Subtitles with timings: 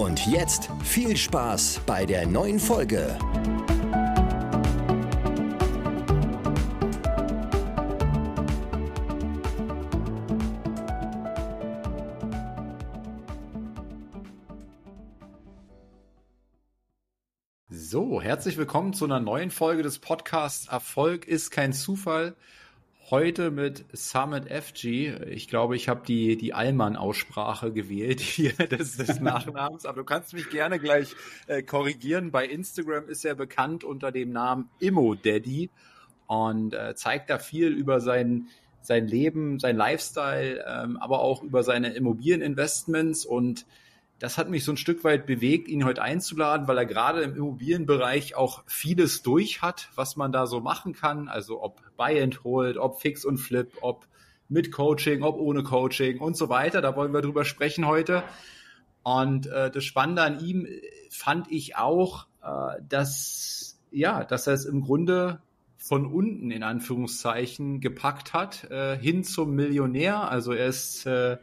[0.00, 3.18] Und jetzt viel Spaß bei der neuen Folge.
[17.68, 22.36] So, herzlich willkommen zu einer neuen Folge des Podcasts Erfolg ist kein Zufall.
[23.10, 25.24] Heute mit Summit FG.
[25.30, 30.32] Ich glaube, ich habe die, die Allmann-Aussprache gewählt hier des, des Nachnamens, aber du kannst
[30.32, 31.16] mich gerne gleich
[31.48, 32.30] äh, korrigieren.
[32.30, 35.70] Bei Instagram ist er bekannt unter dem Namen Immo Daddy
[36.28, 38.46] und äh, zeigt da viel über sein,
[38.80, 43.66] sein Leben, sein Lifestyle, ähm, aber auch über seine Immobilieninvestments und
[44.20, 47.34] das hat mich so ein Stück weit bewegt, ihn heute einzuladen, weil er gerade im
[47.34, 51.26] Immobilienbereich auch vieles durch hat, was man da so machen kann.
[51.26, 54.06] Also ob Buy and Hold, ob Fix und Flip, ob
[54.50, 56.82] mit Coaching, ob ohne Coaching und so weiter.
[56.82, 58.22] Da wollen wir drüber sprechen heute.
[59.02, 60.68] Und äh, das Spannende an ihm
[61.08, 65.40] fand ich auch, äh, dass ja, dass er es im Grunde
[65.78, 70.30] von unten in Anführungszeichen gepackt hat äh, hin zum Millionär.
[70.30, 71.38] Also er ist, äh,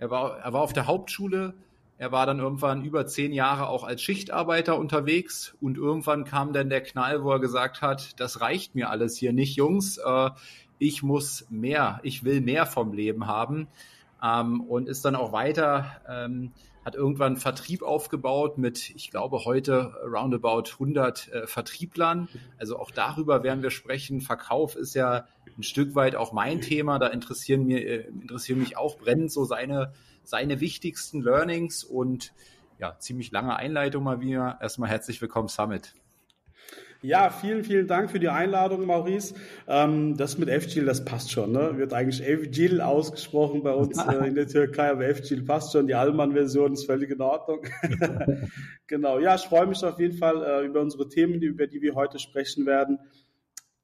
[0.00, 1.54] er war, er war auf der Hauptschule
[1.98, 6.68] er war dann irgendwann über zehn Jahre auch als Schichtarbeiter unterwegs und irgendwann kam dann
[6.68, 9.98] der Knall, wo er gesagt hat, das reicht mir alles hier nicht, Jungs.
[9.98, 10.30] Äh,
[10.78, 13.68] ich muss mehr, ich will mehr vom Leben haben.
[14.22, 16.52] Ähm, und ist dann auch weiter, ähm,
[16.84, 22.28] hat irgendwann Vertrieb aufgebaut mit, ich glaube, heute roundabout 100 äh, Vertrieblern.
[22.58, 24.20] Also auch darüber werden wir sprechen.
[24.20, 25.26] Verkauf ist ja
[25.58, 26.98] ein Stück weit auch mein Thema.
[26.98, 29.92] Da interessieren, mir, äh, interessieren mich auch brennend so seine
[30.26, 32.32] seine wichtigsten Learnings und
[32.78, 34.58] ja, ziemlich lange Einleitung mal wieder.
[34.60, 35.94] Erstmal herzlich willkommen, Summit.
[37.02, 39.34] Ja, vielen, vielen Dank für die Einladung, Maurice.
[39.68, 41.52] Ähm, das mit FGIL, das passt schon.
[41.52, 41.76] Ne?
[41.76, 45.86] Wird eigentlich FGIL ausgesprochen bei uns äh, in der Türkei, aber FGIL passt schon.
[45.86, 47.60] Die Allmann-Version ist völlig in Ordnung.
[48.86, 49.20] genau.
[49.20, 52.18] Ja, ich freue mich auf jeden Fall äh, über unsere Themen, über die wir heute
[52.18, 52.98] sprechen werden.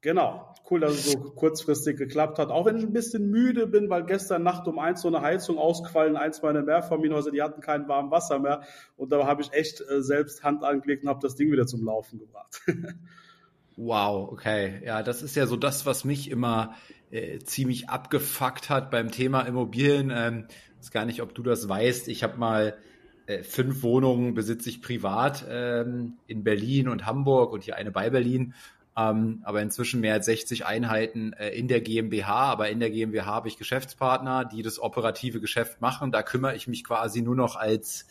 [0.03, 2.49] Genau, cool, dass es so kurzfristig geklappt hat.
[2.49, 5.57] Auch wenn ich ein bisschen müde bin, weil gestern Nacht um eins so eine Heizung
[5.57, 8.63] ausgefallen, eins meiner Mehrfamilienhäuser, die hatten kein warmes Wasser mehr.
[8.97, 11.85] Und da habe ich echt äh, selbst Hand angelegt und habe das Ding wieder zum
[11.85, 12.61] Laufen gebracht.
[13.77, 14.81] wow, okay.
[14.85, 16.75] Ja, das ist ja so das, was mich immer
[17.09, 20.11] äh, ziemlich abgefuckt hat beim Thema Immobilien.
[20.13, 20.47] Ähm,
[20.81, 22.09] ist gar nicht, ob du das weißt.
[22.09, 22.77] Ich habe mal
[23.25, 28.09] äh, fünf Wohnungen besitze ich privat ähm, in Berlin und Hamburg und hier eine bei
[28.09, 28.53] Berlin
[28.95, 32.51] ähm, aber inzwischen mehr als 60 Einheiten äh, in der GmbH.
[32.51, 36.11] Aber in der GmbH habe ich Geschäftspartner, die das operative Geschäft machen.
[36.11, 38.05] Da kümmere ich mich quasi nur noch als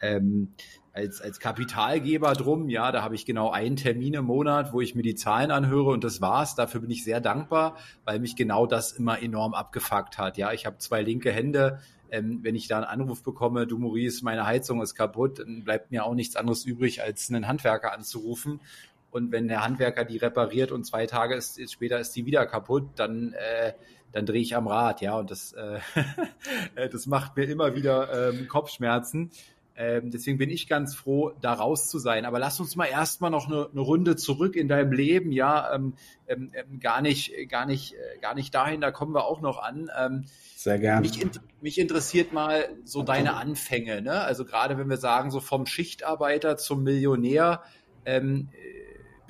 [0.00, 0.54] ähm,
[0.92, 2.68] als, als Kapitalgeber drum.
[2.68, 5.90] Ja, da habe ich genau einen Termin im Monat, wo ich mir die Zahlen anhöre
[5.90, 6.54] und das war's.
[6.54, 10.36] Dafür bin ich sehr dankbar, weil mich genau das immer enorm abgefuckt hat.
[10.36, 11.80] Ja, ich habe zwei linke Hände.
[12.12, 15.92] Ähm, wenn ich da einen Anruf bekomme, du Maurice, meine Heizung ist kaputt, dann bleibt
[15.92, 18.60] mir auch nichts anderes übrig, als einen Handwerker anzurufen
[19.10, 22.46] und wenn der Handwerker die repariert und zwei Tage ist, ist später ist die wieder
[22.46, 23.72] kaputt, dann äh,
[24.12, 25.78] dann drehe ich am Rad, ja, und das äh,
[26.92, 29.30] das macht mir immer wieder ähm, Kopfschmerzen.
[29.76, 32.26] Ähm, deswegen bin ich ganz froh, da raus zu sein.
[32.26, 35.94] Aber lass uns mal erstmal noch eine, eine Runde zurück in deinem Leben, ja, ähm,
[36.28, 38.82] ähm, ähm gar nicht, gar nicht, äh, gar nicht dahin.
[38.82, 39.90] Da kommen wir auch noch an.
[39.98, 41.00] Ähm, Sehr gerne.
[41.00, 41.26] Mich,
[41.62, 44.20] mich interessiert mal so deine Anfänge, ne?
[44.20, 47.62] Also gerade wenn wir sagen so vom Schichtarbeiter zum Millionär.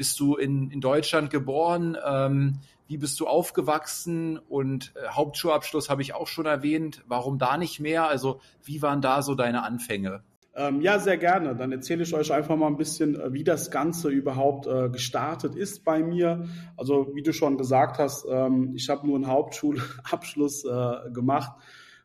[0.01, 1.95] Bist du in, in Deutschland geboren?
[2.03, 4.39] Ähm, wie bist du aufgewachsen?
[4.39, 7.05] Und äh, Hauptschulabschluss habe ich auch schon erwähnt.
[7.07, 8.09] Warum da nicht mehr?
[8.09, 10.23] Also wie waren da so deine Anfänge?
[10.55, 11.55] Ähm, ja, sehr gerne.
[11.55, 15.55] Dann erzähle ich euch einfach mal ein bisschen, äh, wie das Ganze überhaupt äh, gestartet
[15.55, 16.49] ist bei mir.
[16.79, 21.53] Also wie du schon gesagt hast, ähm, ich habe nur einen Hauptschulabschluss äh, gemacht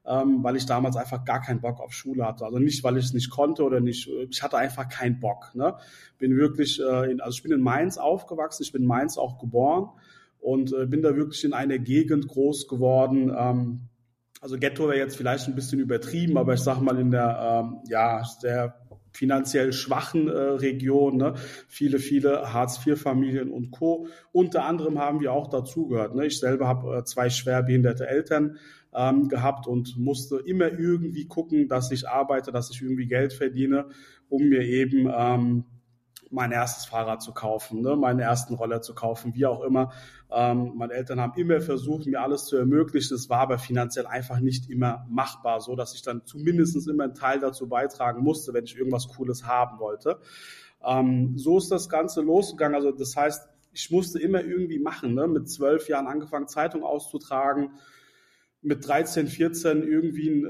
[0.07, 2.45] ähm, weil ich damals einfach gar keinen Bock auf Schule hatte.
[2.45, 5.51] Also nicht, weil ich es nicht konnte oder nicht, ich hatte einfach keinen Bock.
[5.55, 5.75] Ne?
[6.17, 9.39] Bin wirklich, äh, in, also ich bin in Mainz aufgewachsen, ich bin in Mainz auch
[9.39, 9.89] geboren
[10.39, 13.33] und äh, bin da wirklich in einer Gegend groß geworden.
[13.35, 13.81] Ähm,
[14.41, 17.79] also Ghetto wäre jetzt vielleicht ein bisschen übertrieben, aber ich sag mal in der ähm,
[17.89, 18.75] ja der
[19.15, 21.35] finanziell schwachen äh, Region, ne?
[21.67, 24.07] viele, viele Hartz-IV-Familien und Co.
[24.31, 26.15] Unter anderem haben wir auch dazugehört.
[26.15, 26.25] Ne?
[26.25, 28.57] Ich selber habe äh, zwei schwerbehinderte Eltern,
[28.95, 33.87] ähm, gehabt und musste immer irgendwie gucken, dass ich arbeite, dass ich irgendwie Geld verdiene,
[34.29, 35.65] um mir eben ähm,
[36.31, 39.91] mein erstes Fahrrad zu kaufen, ne, meinen ersten Roller zu kaufen, wie auch immer.
[40.31, 43.15] Ähm, meine Eltern haben immer versucht, mir alles zu ermöglichen.
[43.15, 47.13] Es war aber finanziell einfach nicht immer machbar, so dass ich dann zumindest immer einen
[47.13, 50.19] Teil dazu beitragen musste, wenn ich irgendwas Cooles haben wollte.
[50.83, 52.75] Ähm, so ist das Ganze losgegangen.
[52.75, 55.13] Also das heißt, ich musste immer irgendwie machen.
[55.13, 55.27] Ne?
[55.27, 57.71] Mit zwölf Jahren angefangen, Zeitung auszutragen,
[58.65, 60.45] mit 13, 14 irgendwie einen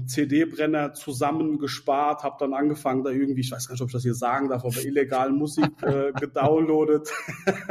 [0.00, 4.02] ähm, CD-Brenner zusammengespart, habe dann angefangen, da irgendwie, ich weiß gar nicht, ob ich das
[4.02, 7.12] hier sagen darf, aber illegal Musik äh, gedownloadet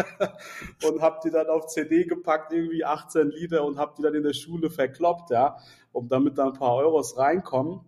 [0.87, 4.21] und habe die dann auf CD gepackt, irgendwie 18 Lieder und habe die dann in
[4.21, 5.57] der Schule verkloppt, ja,
[5.91, 7.81] um damit da ein paar Euros reinkommen.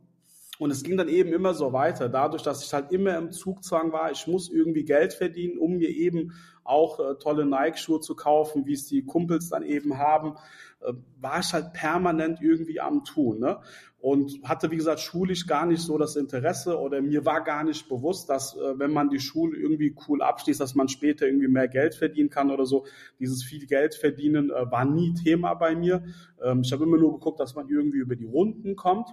[0.58, 3.94] Und es ging dann eben immer so weiter, dadurch, dass ich halt immer im Zugzwang
[3.94, 6.34] war, ich muss irgendwie Geld verdienen, um mir eben
[6.70, 10.36] auch äh, tolle Nike-Schuhe zu kaufen, wie es die Kumpels dann eben haben,
[10.82, 13.40] äh, war ich halt permanent irgendwie am Tun.
[13.40, 13.60] Ne?
[14.00, 17.90] Und hatte, wie gesagt, schulisch gar nicht so das Interesse oder mir war gar nicht
[17.90, 21.68] bewusst, dass äh, wenn man die Schule irgendwie cool abschließt, dass man später irgendwie mehr
[21.68, 22.86] Geld verdienen kann oder so.
[23.20, 26.04] Dieses viel Geld verdienen äh, war nie Thema bei mir.
[26.42, 29.10] Ähm, ich habe immer nur geguckt, dass man irgendwie über die Runden kommt.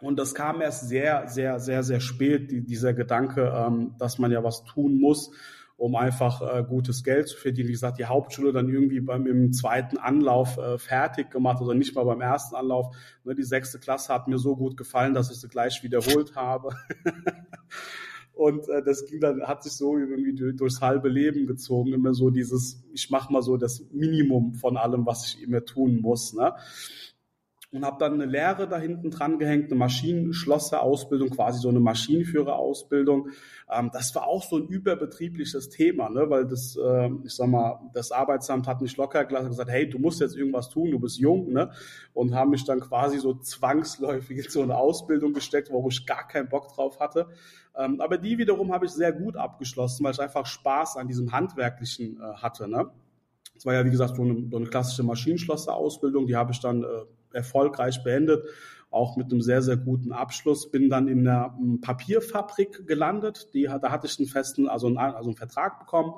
[0.00, 4.30] Und das kam erst sehr, sehr, sehr, sehr spät, die, dieser Gedanke, ähm, dass man
[4.30, 5.30] ja was tun muss,
[5.76, 7.68] um einfach äh, gutes Geld zu verdienen.
[7.68, 11.94] Wie gesagt, die Hauptschule dann irgendwie beim im zweiten Anlauf äh, fertig gemacht oder nicht
[11.94, 12.94] mal beim ersten Anlauf.
[13.24, 16.70] Ne, die sechste Klasse hat mir so gut gefallen, dass ich sie gleich wiederholt habe.
[18.34, 21.92] Und äh, das ging dann, hat sich so irgendwie durchs halbe Leben gezogen.
[21.92, 26.00] Immer so dieses, ich mache mal so das Minimum von allem, was ich immer tun
[26.00, 26.34] muss.
[26.34, 26.52] Ne?
[27.74, 33.30] Und habe dann eine Lehre da hinten dran gehängt, eine Maschinenschlosserausbildung, quasi so eine Maschinenführerausbildung.
[33.70, 36.30] Ähm, das war auch so ein überbetriebliches Thema, ne?
[36.30, 39.98] weil das, äh, ich sag mal, das Arbeitsamt hat nicht locker gelassen gesagt, hey, du
[39.98, 41.70] musst jetzt irgendwas tun, du bist jung, ne?
[42.12, 46.28] Und haben mich dann quasi so zwangsläufig in so eine Ausbildung gesteckt, wo ich gar
[46.28, 47.28] keinen Bock drauf hatte.
[47.76, 51.32] Ähm, aber die wiederum habe ich sehr gut abgeschlossen, weil ich einfach Spaß an diesem
[51.32, 52.90] Handwerklichen äh, hatte, ne?
[53.54, 56.82] Das war ja, wie gesagt, so eine, so eine klassische Maschinenschlosserausbildung, die habe ich dann
[56.82, 56.86] äh,
[57.34, 58.44] erfolgreich beendet,
[58.90, 60.70] auch mit einem sehr, sehr guten Abschluss.
[60.70, 63.52] Bin dann in einer ähm, Papierfabrik gelandet.
[63.54, 66.14] Die, da hatte ich einen festen, also einen, also einen Vertrag bekommen.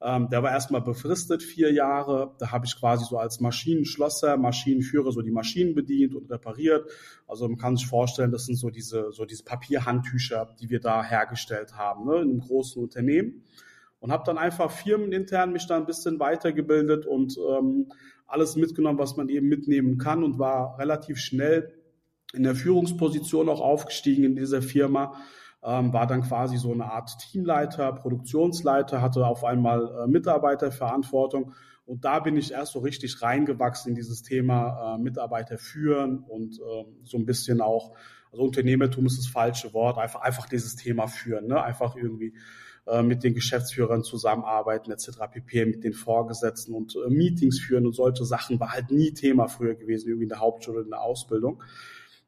[0.00, 2.34] Ähm, der war erstmal befristet, vier Jahre.
[2.38, 6.90] Da habe ich quasi so als Maschinenschlosser, Maschinenführer so die Maschinen bedient und repariert.
[7.26, 11.02] Also man kann sich vorstellen, das sind so diese, so diese Papierhandtücher, die wir da
[11.02, 13.44] hergestellt haben, ne, in einem großen Unternehmen.
[13.98, 17.90] Und habe dann einfach firmenintern mich da ein bisschen weitergebildet und ähm,
[18.26, 21.72] alles mitgenommen, was man eben mitnehmen kann und war relativ schnell
[22.32, 25.14] in der Führungsposition auch aufgestiegen in dieser Firma,
[25.62, 31.52] ähm, war dann quasi so eine Art Teamleiter, Produktionsleiter, hatte auf einmal äh, Mitarbeiterverantwortung
[31.86, 36.58] und da bin ich erst so richtig reingewachsen in dieses Thema äh, Mitarbeiter führen und
[36.58, 37.96] äh, so ein bisschen auch,
[38.32, 41.62] also Unternehmertum ist das falsche Wort, einfach, einfach dieses Thema führen, ne?
[41.62, 42.34] einfach irgendwie
[42.86, 45.18] äh, mit den Geschäftsführern zusammenarbeiten etc.
[45.32, 49.48] pp, mit den Vorgesetzten und äh, Meetings führen und solche Sachen war halt nie Thema
[49.48, 51.62] früher gewesen, irgendwie in der Hauptschule, in der Ausbildung.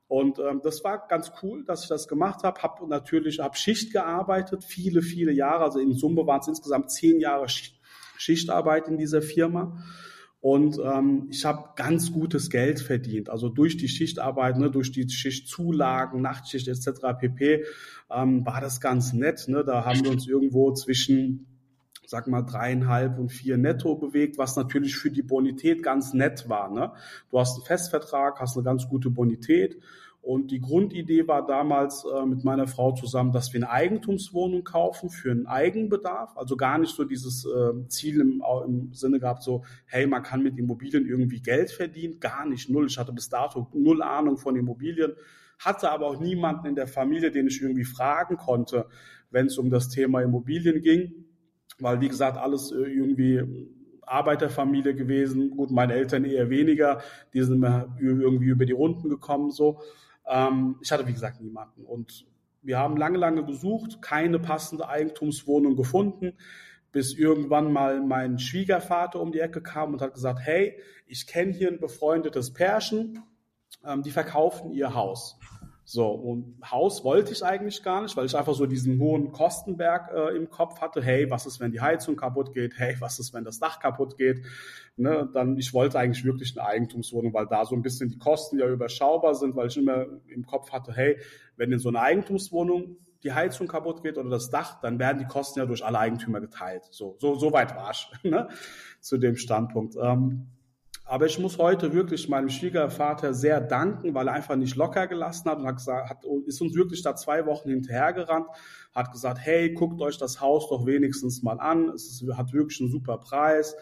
[0.08, 2.60] Und ähm, das war ganz cool, dass ich das gemacht habe.
[2.62, 5.64] Habe natürlich hab Schicht gearbeitet, viele, viele Jahre.
[5.64, 7.46] Also in Summe waren es insgesamt zehn Jahre
[8.16, 9.84] Schichtarbeit in dieser Firma.
[10.40, 13.28] Und ähm, ich habe ganz gutes Geld verdient.
[13.28, 17.18] Also durch die Schichtarbeit, ne, durch die Schichtzulagen, Nachtschicht etc.
[17.18, 17.64] pp.
[18.10, 19.48] Ähm, war das ganz nett.
[19.48, 19.64] Ne?
[19.64, 21.46] Da haben wir uns irgendwo zwischen
[22.08, 26.70] sag mal, dreieinhalb und vier netto bewegt, was natürlich für die Bonität ganz nett war.
[26.72, 26.92] Ne?
[27.30, 29.76] Du hast einen Festvertrag, hast eine ganz gute Bonität
[30.20, 35.08] und die Grundidee war damals äh, mit meiner Frau zusammen, dass wir eine Eigentumswohnung kaufen
[35.10, 36.36] für einen Eigenbedarf.
[36.36, 40.42] Also gar nicht so dieses äh, Ziel im, im Sinne gehabt, so, hey, man kann
[40.42, 42.20] mit Immobilien irgendwie Geld verdienen.
[42.20, 42.86] Gar nicht, null.
[42.88, 45.12] Ich hatte bis dato null Ahnung von Immobilien,
[45.60, 48.86] hatte aber auch niemanden in der Familie, den ich irgendwie fragen konnte,
[49.30, 51.24] wenn es um das Thema Immobilien ging.
[51.78, 53.42] Weil, wie gesagt, alles äh, irgendwie
[54.02, 55.50] Arbeiterfamilie gewesen.
[55.50, 57.00] Gut, meine Eltern eher weniger.
[57.32, 59.80] Die sind immer irgendwie über die Runden gekommen, so.
[60.28, 61.84] Ähm, ich hatte, wie gesagt, niemanden.
[61.84, 62.26] Und
[62.62, 66.34] wir haben lange, lange gesucht, keine passende Eigentumswohnung gefunden,
[66.92, 71.52] bis irgendwann mal mein Schwiegervater um die Ecke kam und hat gesagt, hey, ich kenne
[71.52, 73.22] hier ein befreundetes Pärchen,
[73.84, 75.38] ähm, die verkaufen ihr Haus.
[75.90, 80.12] So, und Haus wollte ich eigentlich gar nicht, weil ich einfach so diesen hohen Kostenberg
[80.14, 81.00] äh, im Kopf hatte.
[81.00, 82.74] Hey, was ist, wenn die Heizung kaputt geht?
[82.76, 84.44] Hey, was ist, wenn das Dach kaputt geht?
[84.98, 88.58] Ne, dann, ich wollte eigentlich wirklich eine Eigentumswohnung, weil da so ein bisschen die Kosten
[88.58, 91.16] ja überschaubar sind, weil ich immer im Kopf hatte, hey,
[91.56, 95.24] wenn in so einer Eigentumswohnung die Heizung kaputt geht oder das Dach, dann werden die
[95.24, 96.84] Kosten ja durch alle Eigentümer geteilt.
[96.90, 98.48] So, so, so weit war ich, ne,
[99.00, 99.96] zu dem Standpunkt.
[99.98, 100.48] Ähm,
[101.08, 105.50] Aber ich muss heute wirklich meinem Schwiegervater sehr danken, weil er einfach nicht locker gelassen
[105.50, 108.46] hat und hat gesagt, hat, ist uns wirklich da zwei Wochen hinterhergerannt,
[108.94, 111.88] hat gesagt, hey, guckt euch das Haus doch wenigstens mal an.
[111.88, 113.74] Es ist, hat wirklich einen super Preis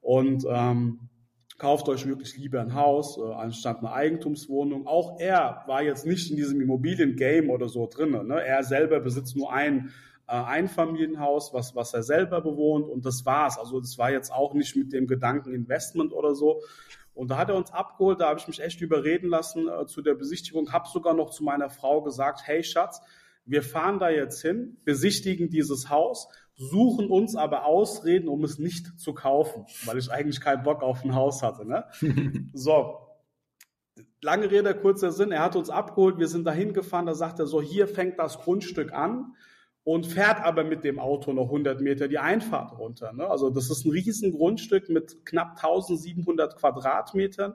[0.00, 1.10] und ähm,
[1.58, 4.86] kauft euch wirklich lieber ein Haus äh, anstatt eine Eigentumswohnung.
[4.86, 8.12] Auch er war jetzt nicht in diesem Immobiliengame oder so drin.
[8.26, 8.42] Ne?
[8.42, 9.90] Er selber besitzt nur ein
[10.30, 13.58] äh, Einfamilienhaus, was, was er selber bewohnt und das war's.
[13.58, 16.62] Also das war jetzt auch nicht mit dem Gedanken Investment oder so.
[17.14, 20.02] Und da hat er uns abgeholt, da habe ich mich echt überreden lassen äh, zu
[20.02, 23.02] der Besichtigung, habe sogar noch zu meiner Frau gesagt, hey Schatz,
[23.44, 29.00] wir fahren da jetzt hin, besichtigen dieses Haus, suchen uns aber Ausreden, um es nicht
[29.00, 31.66] zu kaufen, weil ich eigentlich keinen Bock auf ein Haus hatte.
[31.66, 31.86] Ne?
[32.52, 32.98] so,
[34.22, 37.46] lange Rede, kurzer Sinn, er hat uns abgeholt, wir sind dahin gefahren, da sagt er
[37.46, 39.34] so, hier fängt das Grundstück an
[39.84, 43.12] und fährt aber mit dem Auto noch 100 Meter die Einfahrt runter.
[43.12, 43.26] Ne?
[43.26, 47.54] Also das ist ein riesen Grundstück mit knapp 1700 Quadratmetern,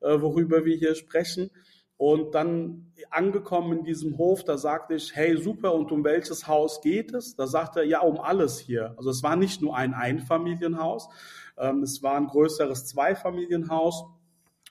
[0.00, 1.50] äh, worüber wir hier sprechen.
[1.98, 6.82] Und dann angekommen in diesem Hof, da sagte ich, hey, super, und um welches Haus
[6.82, 7.36] geht es?
[7.36, 8.94] Da sagte er, ja, um alles hier.
[8.98, 11.08] Also es war nicht nur ein Einfamilienhaus,
[11.56, 14.04] ähm, es war ein größeres Zweifamilienhaus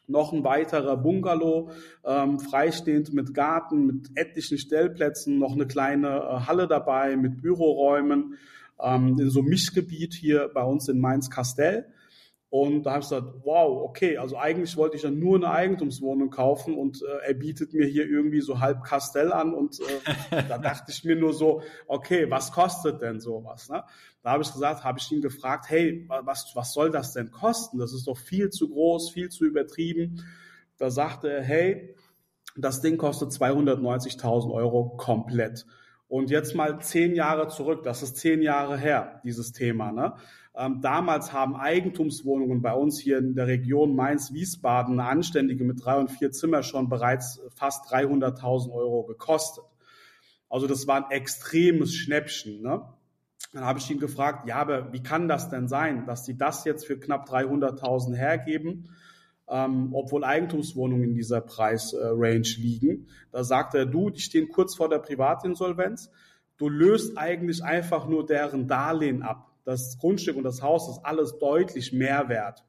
[0.08, 1.72] noch ein weiterer Bungalow,
[2.06, 8.38] ähm, freistehend mit Garten, mit etlichen Stellplätzen, noch eine kleine äh, Halle dabei mit Büroräumen
[8.82, 11.86] ähm, in so Mischgebiet hier bei uns in Mainz-Kastell.
[12.50, 16.30] Und da habe ich gesagt, wow, okay, also eigentlich wollte ich ja nur eine Eigentumswohnung
[16.30, 19.80] kaufen und äh, er bietet mir hier irgendwie so halb Kastell an und
[20.32, 23.68] äh, da dachte ich mir nur so, okay, was kostet denn sowas?
[23.68, 23.84] Ne?
[24.26, 27.78] Da habe ich gesagt, habe ich ihn gefragt, hey, was, was soll das denn kosten?
[27.78, 30.26] Das ist doch viel zu groß, viel zu übertrieben.
[30.80, 31.96] Da sagte er, hey,
[32.58, 35.68] das Ding kostet 290.000 Euro komplett.
[36.08, 39.92] Und jetzt mal zehn Jahre zurück, das ist zehn Jahre her, dieses Thema.
[39.92, 40.16] Ne?
[40.56, 46.00] Ähm, damals haben Eigentumswohnungen bei uns hier in der Region Mainz-Wiesbaden, eine anständige mit drei
[46.00, 49.66] und vier Zimmer, schon bereits fast 300.000 Euro gekostet.
[50.50, 52.64] Also das war ein extremes Schnäppchen.
[52.64, 52.82] Ne?
[53.54, 56.66] Dann habe ich ihn gefragt, ja, aber wie kann das denn sein, dass die das
[56.66, 58.90] jetzt für knapp 300.000 hergeben?
[59.48, 63.08] ähm, obwohl Eigentumswohnungen in dieser Preisrange äh, liegen.
[63.32, 66.10] Da sagt er, du, die stehen kurz vor der Privatinsolvenz.
[66.58, 69.52] Du löst eigentlich einfach nur deren Darlehen ab.
[69.66, 72.64] Das Grundstück und das Haus ist alles deutlich mehr wert.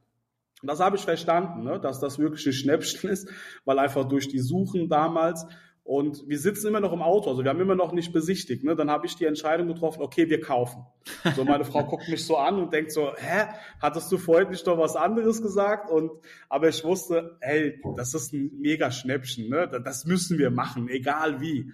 [0.61, 3.29] Und das habe ich verstanden, ne, dass das wirklich ein Schnäppchen ist,
[3.65, 5.45] weil einfach durch die Suchen damals
[5.87, 8.61] und wir sitzen immer noch im Auto, also wir haben immer noch nicht besichtigt.
[8.61, 8.75] Ne?
[8.75, 10.85] Dann habe ich die Entscheidung getroffen, okay, wir kaufen.
[11.33, 13.45] So, meine Frau guckt mich so an und denkt so, hä,
[13.81, 15.89] hattest du vorhin nicht doch was anderes gesagt?
[15.89, 16.11] Und
[16.49, 19.81] aber ich wusste, hey, das ist ein mega Schnäppchen, ne?
[19.81, 21.71] Das müssen wir machen, egal wie.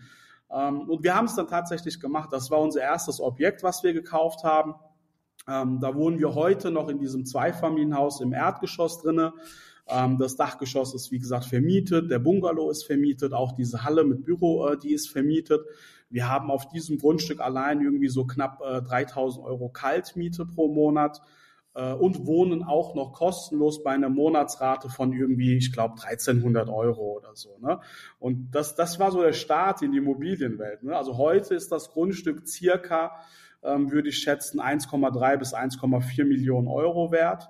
[0.51, 2.29] Ähm, und wir haben es dann tatsächlich gemacht.
[2.31, 4.75] Das war unser erstes Objekt, was wir gekauft haben.
[5.47, 9.31] Ähm, da wohnen wir heute noch in diesem Zweifamilienhaus im Erdgeschoss drinnen.
[9.87, 12.09] Ähm, das Dachgeschoss ist, wie gesagt, vermietet.
[12.09, 13.33] Der Bungalow ist vermietet.
[13.33, 15.61] Auch diese Halle mit Büro, äh, die ist vermietet.
[16.09, 21.21] Wir haben auf diesem Grundstück allein irgendwie so knapp 3000 äh, Euro Kaltmiete pro Monat
[21.75, 27.17] äh, und wohnen auch noch kostenlos bei einer Monatsrate von irgendwie, ich glaube, 1300 Euro
[27.17, 27.57] oder so.
[27.59, 27.79] Ne?
[28.19, 30.83] Und das, das war so der Start in die Immobilienwelt.
[30.83, 30.95] Ne?
[30.95, 33.15] Also heute ist das Grundstück circa,
[33.63, 37.49] ähm, würde ich schätzen, 1,3 bis 1,4 Millionen Euro wert.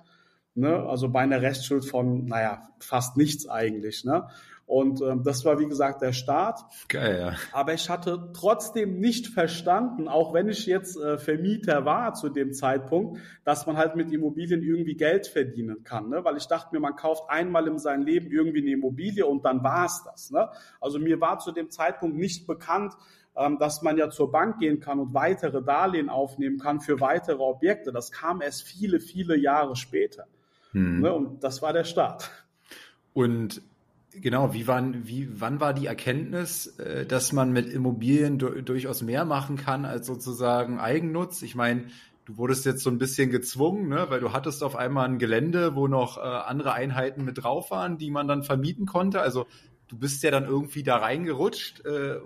[0.56, 0.88] Ne?
[0.88, 4.04] Also bei einer Restschuld von, naja, fast nichts eigentlich.
[4.06, 4.28] Ne?
[4.66, 6.60] Und ähm, das war, wie gesagt, der Start.
[6.88, 7.36] Geil, ja.
[7.52, 12.54] Aber ich hatte trotzdem nicht verstanden, auch wenn ich jetzt äh, Vermieter war zu dem
[12.54, 16.10] Zeitpunkt, dass man halt mit Immobilien irgendwie Geld verdienen kann.
[16.10, 16.24] Ne?
[16.24, 19.64] Weil ich dachte mir, man kauft einmal in seinem Leben irgendwie eine Immobilie und dann
[19.64, 20.32] war's das.
[20.32, 20.50] Ne?
[20.80, 22.94] Also mir war zu dem Zeitpunkt nicht bekannt,
[23.36, 27.42] ähm, dass man ja zur Bank gehen kann und weitere Darlehen aufnehmen kann für weitere
[27.42, 27.92] Objekte.
[27.92, 30.26] Das kam erst viele, viele Jahre später.
[30.74, 31.02] Hm.
[31.02, 32.32] Ne, und das war der Start.
[33.14, 33.62] Und
[34.12, 39.26] genau, wie wann, wie, wann war die Erkenntnis, äh, dass man mit Immobilien durchaus mehr
[39.26, 41.42] machen kann als sozusagen Eigennutz?
[41.42, 41.86] Ich meine,
[42.26, 44.06] du wurdest jetzt so ein bisschen gezwungen, ne?
[44.10, 47.98] weil du hattest auf einmal ein Gelände, wo noch äh, andere Einheiten mit drauf waren,
[47.98, 49.22] die man dann vermieten konnte.
[49.22, 49.46] Also
[49.88, 52.20] du bist ja dann irgendwie da reingerutscht äh,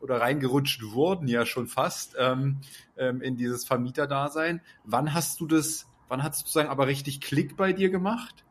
[0.00, 2.58] oder reingerutscht wurden ja schon fast ähm,
[2.96, 4.60] ähm, in dieses Vermieterdasein.
[4.84, 8.44] Wann hast du das Wann hat es sozusagen aber richtig Klick bei dir gemacht?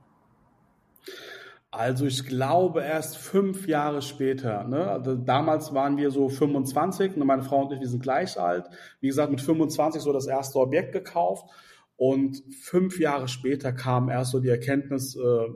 [1.74, 4.64] Also ich glaube erst fünf Jahre später.
[4.66, 4.92] Ne?
[4.92, 7.26] Also damals waren wir so 25, ne?
[7.26, 8.66] meine Frau und ich, wir sind gleich alt.
[9.00, 11.50] Wie gesagt, mit 25 so das erste Objekt gekauft.
[11.96, 15.48] Und fünf Jahre später kam erst so die Erkenntnis, äh,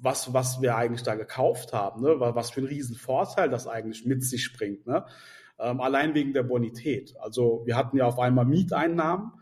[0.00, 2.16] was, was wir eigentlich da gekauft haben, ne?
[2.18, 4.86] was für ein Riesenvorteil das eigentlich mit sich bringt.
[4.86, 5.06] Ne?
[5.58, 7.14] Ähm, allein wegen der Bonität.
[7.20, 9.32] Also wir hatten ja auf einmal Mieteinnahmen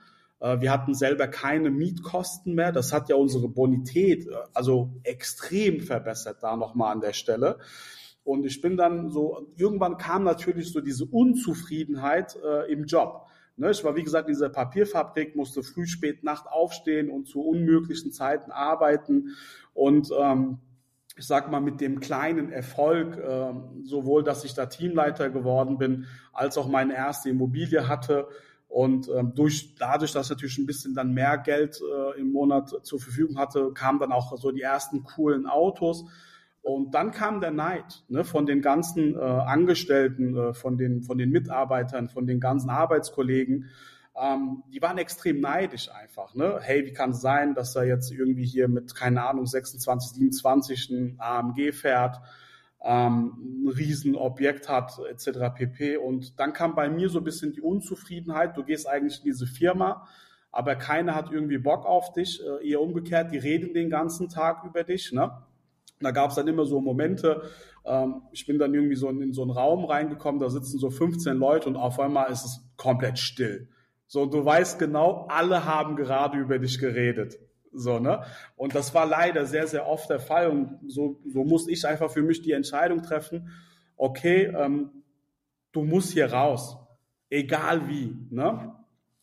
[0.60, 2.72] wir hatten selber keine Mietkosten mehr.
[2.72, 7.58] Das hat ja unsere Bonität äh, also extrem verbessert da nochmal an der Stelle.
[8.24, 13.26] Und ich bin dann so, irgendwann kam natürlich so diese Unzufriedenheit äh, im Job.
[13.56, 17.42] Ne, ich war, wie gesagt, in dieser Papierfabrik, musste früh, spät, Nacht aufstehen und zu
[17.42, 19.36] unmöglichen Zeiten arbeiten.
[19.74, 20.58] Und ähm,
[21.16, 26.06] ich sag mal, mit dem kleinen Erfolg, äh, sowohl, dass ich da Teamleiter geworden bin,
[26.32, 28.28] als auch meine erste Immobilie hatte.
[28.72, 32.70] Und ähm, durch, dadurch, dass ich natürlich ein bisschen dann mehr Geld äh, im Monat
[32.86, 36.06] zur Verfügung hatte, kamen dann auch so die ersten coolen Autos.
[36.62, 41.18] Und dann kam der Neid ne, von den ganzen äh, Angestellten, äh, von, den, von
[41.18, 43.68] den Mitarbeitern, von den ganzen Arbeitskollegen.
[44.18, 46.34] Ähm, die waren extrem neidisch einfach.
[46.34, 46.58] Ne?
[46.62, 50.88] Hey, wie kann es sein, dass er jetzt irgendwie hier mit, keine Ahnung, 26, 27
[50.88, 52.22] ein AMG fährt,
[52.84, 55.54] ähm, ein Riesenobjekt hat, etc.
[55.54, 55.96] pp.
[55.96, 58.56] Und dann kam bei mir so ein bisschen die Unzufriedenheit.
[58.56, 60.08] Du gehst eigentlich in diese Firma,
[60.50, 62.40] aber keiner hat irgendwie Bock auf dich.
[62.42, 65.12] Äh, eher umgekehrt, die reden den ganzen Tag über dich.
[65.12, 65.30] Ne?
[66.00, 67.42] Da gab es dann immer so Momente,
[67.84, 70.90] ähm, ich bin dann irgendwie so in, in, so einen Raum reingekommen, da sitzen so
[70.90, 73.68] 15 Leute und auf einmal ist es komplett still.
[74.06, 77.38] So, du weißt genau, alle haben gerade über dich geredet.
[77.72, 78.22] So, ne?
[78.56, 80.48] Und das war leider sehr, sehr oft der Fall.
[80.48, 83.50] Und so, so musste ich einfach für mich die Entscheidung treffen,
[83.96, 84.90] okay, ähm,
[85.72, 86.76] du musst hier raus.
[87.30, 88.14] Egal wie.
[88.30, 88.74] Ne?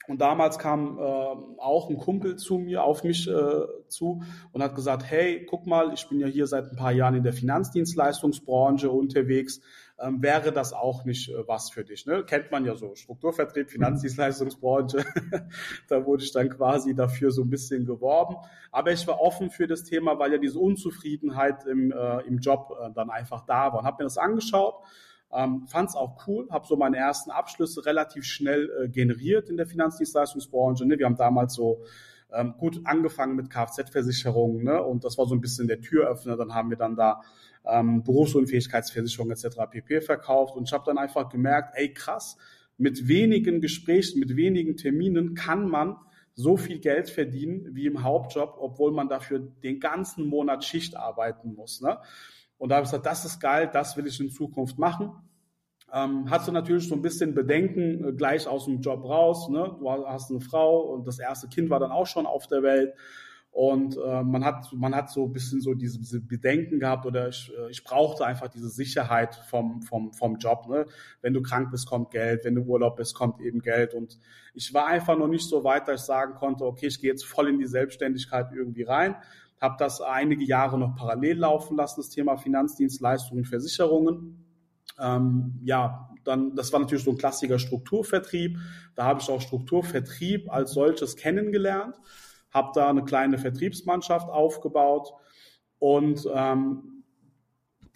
[0.08, 4.74] Und damals kam äh, auch ein Kumpel zu mir, auf mich äh, zu und hat
[4.74, 8.90] gesagt, hey, guck mal, ich bin ja hier seit ein paar Jahren in der Finanzdienstleistungsbranche
[8.90, 9.62] unterwegs.
[10.02, 12.06] Ähm, wäre das auch nicht äh, was für dich?
[12.06, 12.24] Ne?
[12.24, 15.06] Kennt man ja so, Strukturvertrieb, Finanzdienstleistungsbranche.
[15.90, 18.38] da wurde ich dann quasi dafür so ein bisschen geworben.
[18.72, 22.78] Aber ich war offen für das Thema, weil ja diese Unzufriedenheit im, äh, im Job
[22.80, 23.80] äh, dann einfach da war.
[23.80, 24.76] Und habe mir das angeschaut
[25.32, 29.58] ähm, Fand es auch cool, habe so meine ersten Abschlüsse relativ schnell äh, generiert in
[29.58, 30.86] der Finanzdienstleistungsbranche.
[30.86, 30.98] Ne?
[30.98, 31.84] Wir haben damals so
[32.32, 34.84] ähm, gut angefangen mit Kfz-Versicherungen ne?
[34.84, 36.36] und das war so ein bisschen der Türöffner.
[36.36, 37.22] Dann haben wir dann da
[37.66, 39.48] ähm, Berufsunfähigkeitsversicherung etc.
[39.70, 40.02] pp.
[40.02, 42.38] verkauft und ich habe dann einfach gemerkt, ey krass,
[42.78, 45.98] mit wenigen Gesprächen, mit wenigen Terminen kann man
[46.34, 51.54] so viel Geld verdienen wie im Hauptjob, obwohl man dafür den ganzen Monat Schicht arbeiten
[51.54, 51.82] muss.
[51.82, 51.98] Ne?
[52.58, 55.12] Und da habe ich gesagt, das ist geil, das will ich in Zukunft machen.
[55.92, 59.50] Ähm, hast du natürlich so ein bisschen Bedenken äh, gleich aus dem Job raus.
[59.50, 59.76] Ne?
[59.80, 62.94] Du hast eine Frau und das erste Kind war dann auch schon auf der Welt.
[63.52, 67.30] Und äh, man hat man hat so ein bisschen so diese, diese Bedenken gehabt oder
[67.30, 70.68] ich, äh, ich brauchte einfach diese Sicherheit vom vom vom Job.
[70.70, 70.86] Ne?
[71.22, 72.46] Wenn du krank bist, kommt Geld.
[72.46, 73.94] Wenn du Urlaub bist, kommt eben Geld.
[73.94, 74.20] Und
[74.54, 77.26] ich war einfach noch nicht so weit, dass ich sagen konnte, okay, ich gehe jetzt
[77.26, 79.16] voll in die Selbstständigkeit irgendwie rein
[79.60, 84.46] habe das einige Jahre noch parallel laufen lassen, das Thema Finanzdienstleistungen, Versicherungen.
[85.00, 88.58] Ähm, ja, dann, das war natürlich so ein klassischer Strukturvertrieb.
[88.96, 91.96] Da habe ich auch Strukturvertrieb als solches kennengelernt,
[92.52, 95.14] habe da eine kleine Vertriebsmannschaft aufgebaut
[95.78, 97.04] und ähm,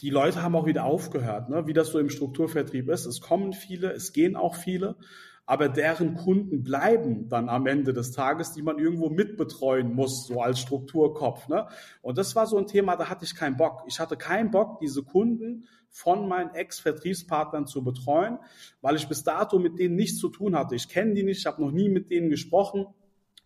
[0.02, 1.68] die Leute haben auch wieder aufgehört, ne?
[1.68, 3.06] wie das so im Strukturvertrieb ist.
[3.06, 4.98] Es kommen viele, es gehen auch viele
[5.46, 10.42] aber deren Kunden bleiben dann am Ende des Tages, die man irgendwo mitbetreuen muss, so
[10.42, 11.50] als Strukturkopf.
[11.50, 11.68] Ne?
[12.02, 13.84] Und das war so ein Thema, da hatte ich keinen Bock.
[13.88, 18.40] Ich hatte keinen Bock, diese Kunden von meinen Ex-Vertriebspartnern zu betreuen,
[18.82, 20.76] weil ich bis dato mit denen nichts zu tun hatte.
[20.76, 22.88] Ich kenne die nicht, ich habe noch nie mit denen gesprochen.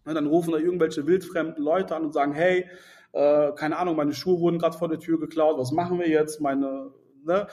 [0.07, 2.65] Und dann rufen da irgendwelche wildfremden Leute an und sagen, hey,
[3.11, 6.41] äh, keine Ahnung, meine Schuhe wurden gerade vor der Tür geklaut, was machen wir jetzt?
[6.41, 6.91] Meine
[7.27, 7.47] ne,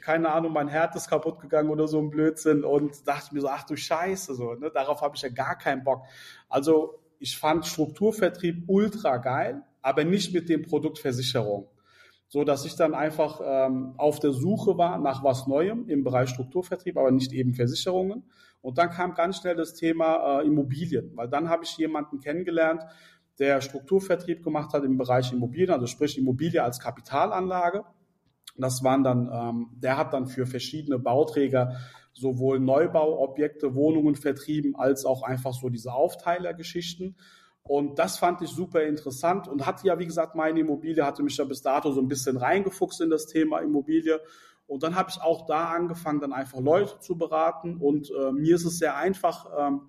[0.00, 3.48] keine Ahnung, mein Herd ist kaputt gegangen oder so ein Blödsinn und dachte mir so,
[3.48, 6.02] ach du Scheiße, so, ne, darauf habe ich ja gar keinen Bock.
[6.48, 11.68] Also ich fand Strukturvertrieb ultra geil, aber nicht mit dem Produkt Versicherung.
[12.30, 16.28] So dass ich dann einfach ähm, auf der Suche war nach was Neuem im Bereich
[16.28, 18.24] Strukturvertrieb, aber nicht eben Versicherungen.
[18.60, 22.82] Und dann kam ganz schnell das Thema äh, Immobilien, weil dann habe ich jemanden kennengelernt,
[23.38, 27.84] der Strukturvertrieb gemacht hat im Bereich Immobilien, also sprich Immobilie als Kapitalanlage.
[28.56, 31.76] Das waren dann, ähm, der hat dann für verschiedene Bauträger
[32.12, 37.16] sowohl Neubauobjekte, Wohnungen vertrieben, als auch einfach so diese Aufteilergeschichten.
[37.62, 41.36] Und das fand ich super interessant und hatte ja, wie gesagt, meine Immobilie, hatte mich
[41.36, 44.18] ja bis dato so ein bisschen reingefuchst in das Thema Immobilie.
[44.68, 47.78] Und dann habe ich auch da angefangen, dann einfach Leute zu beraten.
[47.78, 49.88] Und äh, mir ist es sehr einfach ähm,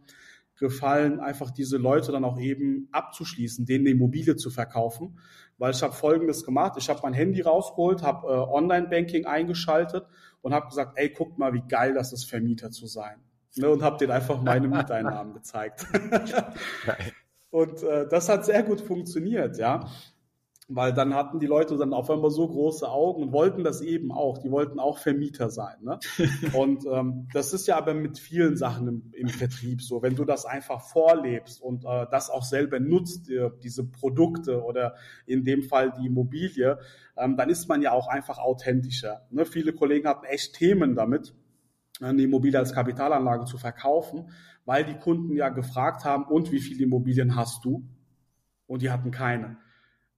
[0.55, 5.19] gefallen, einfach diese Leute dann auch eben abzuschließen, denen eine Immobilie zu verkaufen
[5.59, 6.73] weil ich habe Folgendes gemacht.
[6.77, 10.07] Ich habe mein Handy rausgeholt, habe äh, Online-Banking eingeschaltet
[10.41, 13.19] und habe gesagt, ey, guck mal, wie geil das ist, Vermieter zu sein.
[13.55, 15.85] Ne, und habe denen einfach meine Mieteinnahmen gezeigt.
[17.51, 19.85] und äh, das hat sehr gut funktioniert, ja.
[20.71, 24.11] Weil dann hatten die Leute dann auf einmal so große Augen und wollten das eben
[24.11, 24.37] auch.
[24.37, 25.77] Die wollten auch Vermieter sein.
[25.81, 25.99] Ne?
[26.53, 30.03] und ähm, das ist ja aber mit vielen Sachen im, im Vertrieb so.
[30.03, 34.93] Wenn du das einfach vorlebst und äh, das auch selber nutzt, äh, diese Produkte oder
[35.25, 36.77] in dem Fall die Immobilie,
[37.17, 39.25] ähm, dann ist man ja auch einfach authentischer.
[39.31, 39.45] Ne?
[39.45, 41.33] Viele Kollegen hatten echt Themen damit,
[41.99, 44.29] eine Immobilie als Kapitalanlage zu verkaufen,
[44.65, 47.83] weil die Kunden ja gefragt haben, und wie viele Immobilien hast du?
[48.67, 49.57] Und die hatten keine.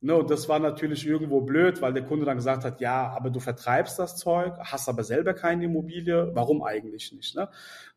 [0.03, 3.29] Ne, und das war natürlich irgendwo blöd, weil der Kunde dann gesagt hat, ja, aber
[3.29, 7.35] du vertreibst das Zeug, hast aber selber keine Immobilie, warum eigentlich nicht?
[7.35, 7.47] Ne?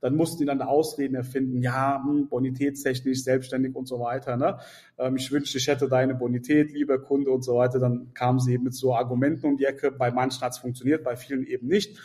[0.03, 4.37] Dann mussten die dann Ausreden erfinden, ja, hm, bonitätstechnisch, selbstständig und so weiter.
[4.37, 4.59] Ne?
[4.99, 7.79] Ähm, ich wünschte, ich hätte deine Bonität, lieber Kunde und so weiter.
[7.79, 9.91] Dann kamen sie eben mit so Argumenten um die Ecke.
[9.91, 11.99] Bei manchen hat es funktioniert, bei vielen eben nicht.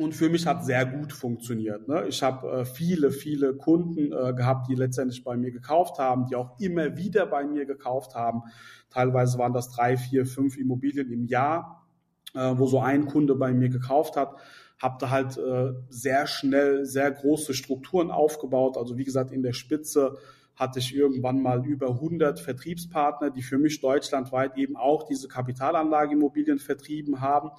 [0.00, 1.86] Und für mich hat sehr gut funktioniert.
[1.86, 2.06] Ne?
[2.08, 6.36] Ich habe äh, viele, viele Kunden äh, gehabt, die letztendlich bei mir gekauft haben, die
[6.36, 8.44] auch immer wieder bei mir gekauft haben.
[8.88, 11.86] Teilweise waren das drei, vier, fünf Immobilien im Jahr,
[12.32, 14.36] äh, wo so ein Kunde bei mir gekauft hat.
[14.80, 18.78] Habe da halt äh, sehr schnell sehr große Strukturen aufgebaut.
[18.78, 20.16] Also wie gesagt, in der Spitze
[20.56, 26.58] hatte ich irgendwann mal über 100 Vertriebspartner, die für mich deutschlandweit eben auch diese Kapitalanlageimmobilien
[26.58, 27.50] vertrieben haben.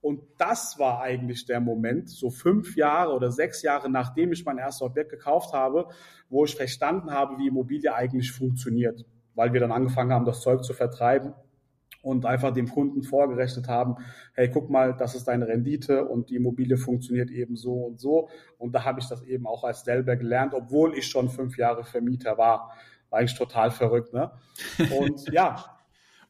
[0.00, 4.58] Und das war eigentlich der Moment, so fünf Jahre oder sechs Jahre nachdem ich mein
[4.58, 5.88] erstes Objekt gekauft habe,
[6.28, 10.62] wo ich verstanden habe, wie Immobilie eigentlich funktioniert, weil wir dann angefangen haben, das Zeug
[10.62, 11.34] zu vertreiben
[12.02, 13.96] und einfach dem Kunden vorgerechnet haben,
[14.34, 18.28] hey, guck mal, das ist deine Rendite und die Immobilie funktioniert eben so und so.
[18.56, 21.84] Und da habe ich das eben auch als selber gelernt, obwohl ich schon fünf Jahre
[21.84, 22.72] Vermieter war.
[23.10, 24.30] War eigentlich total verrückt, ne?
[24.98, 25.77] Und ja,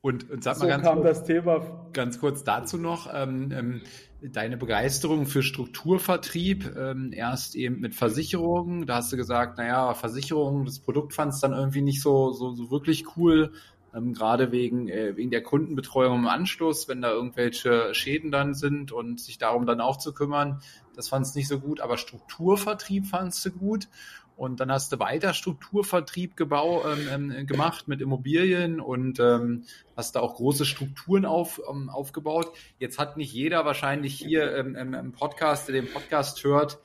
[0.00, 1.88] und, und sag so mal ganz, kam das Thema.
[1.92, 3.80] ganz kurz dazu noch, ähm, ähm,
[4.20, 10.64] deine Begeisterung für Strukturvertrieb, ähm, erst eben mit Versicherungen, da hast du gesagt, naja, Versicherungen,
[10.64, 13.52] das Produkt fandst dann irgendwie nicht so, so, so wirklich cool,
[13.94, 18.92] ähm, gerade wegen, äh, wegen der Kundenbetreuung im Anschluss, wenn da irgendwelche Schäden dann sind
[18.92, 20.60] und sich darum dann auch zu kümmern,
[20.94, 23.88] das fandst nicht so gut, aber Strukturvertrieb fandst du gut.
[24.38, 29.64] Und dann hast du weiter Strukturvertrieb gebau, ähm, ähm, gemacht mit Immobilien und ähm,
[29.96, 32.52] hast da auch große Strukturen auf, ähm, aufgebaut.
[32.78, 36.78] Jetzt hat nicht jeder wahrscheinlich hier ähm, im Podcast, der den Podcast hört,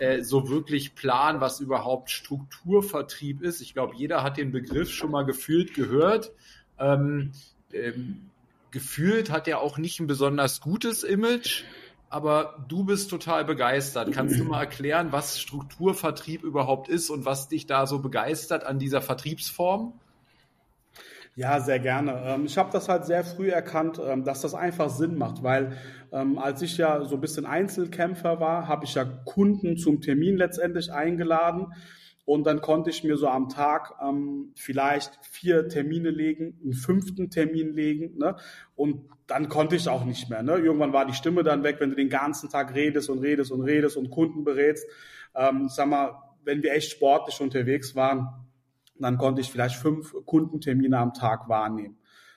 [0.00, 3.62] äh, so wirklich Plan, was überhaupt Strukturvertrieb ist.
[3.62, 6.32] Ich glaube, jeder hat den Begriff schon mal gefühlt gehört.
[6.78, 7.32] Ähm,
[7.72, 8.28] ähm,
[8.70, 11.64] gefühlt hat er auch nicht ein besonders gutes Image
[12.10, 14.12] aber du bist total begeistert.
[14.12, 18.78] Kannst du mal erklären, was Strukturvertrieb überhaupt ist und was dich da so begeistert an
[18.78, 19.92] dieser Vertriebsform?
[21.38, 22.20] Ja, sehr gerne.
[22.24, 25.76] Ähm, ich habe das halt sehr früh erkannt, ähm, dass das einfach Sinn macht, weil
[26.10, 30.36] ähm, als ich ja so ein bisschen Einzelkämpfer war, habe ich ja Kunden zum Termin
[30.36, 31.68] letztendlich eingeladen
[32.28, 37.30] und dann konnte ich mir so am Tag ähm, vielleicht vier Termine legen, einen fünften
[37.30, 38.18] Termin legen.
[38.18, 38.36] Ne?
[38.76, 40.42] Und dann konnte ich auch nicht mehr.
[40.42, 40.58] Ne?
[40.58, 43.62] Irgendwann war die Stimme dann weg, wenn du den ganzen Tag redest und redest und
[43.62, 44.86] redest und Kunden berätst.
[45.34, 48.28] Ähm, sag mal, wenn wir echt sportlich unterwegs waren,
[48.98, 51.96] dann konnte ich vielleicht fünf Kundentermine am Tag wahrnehmen.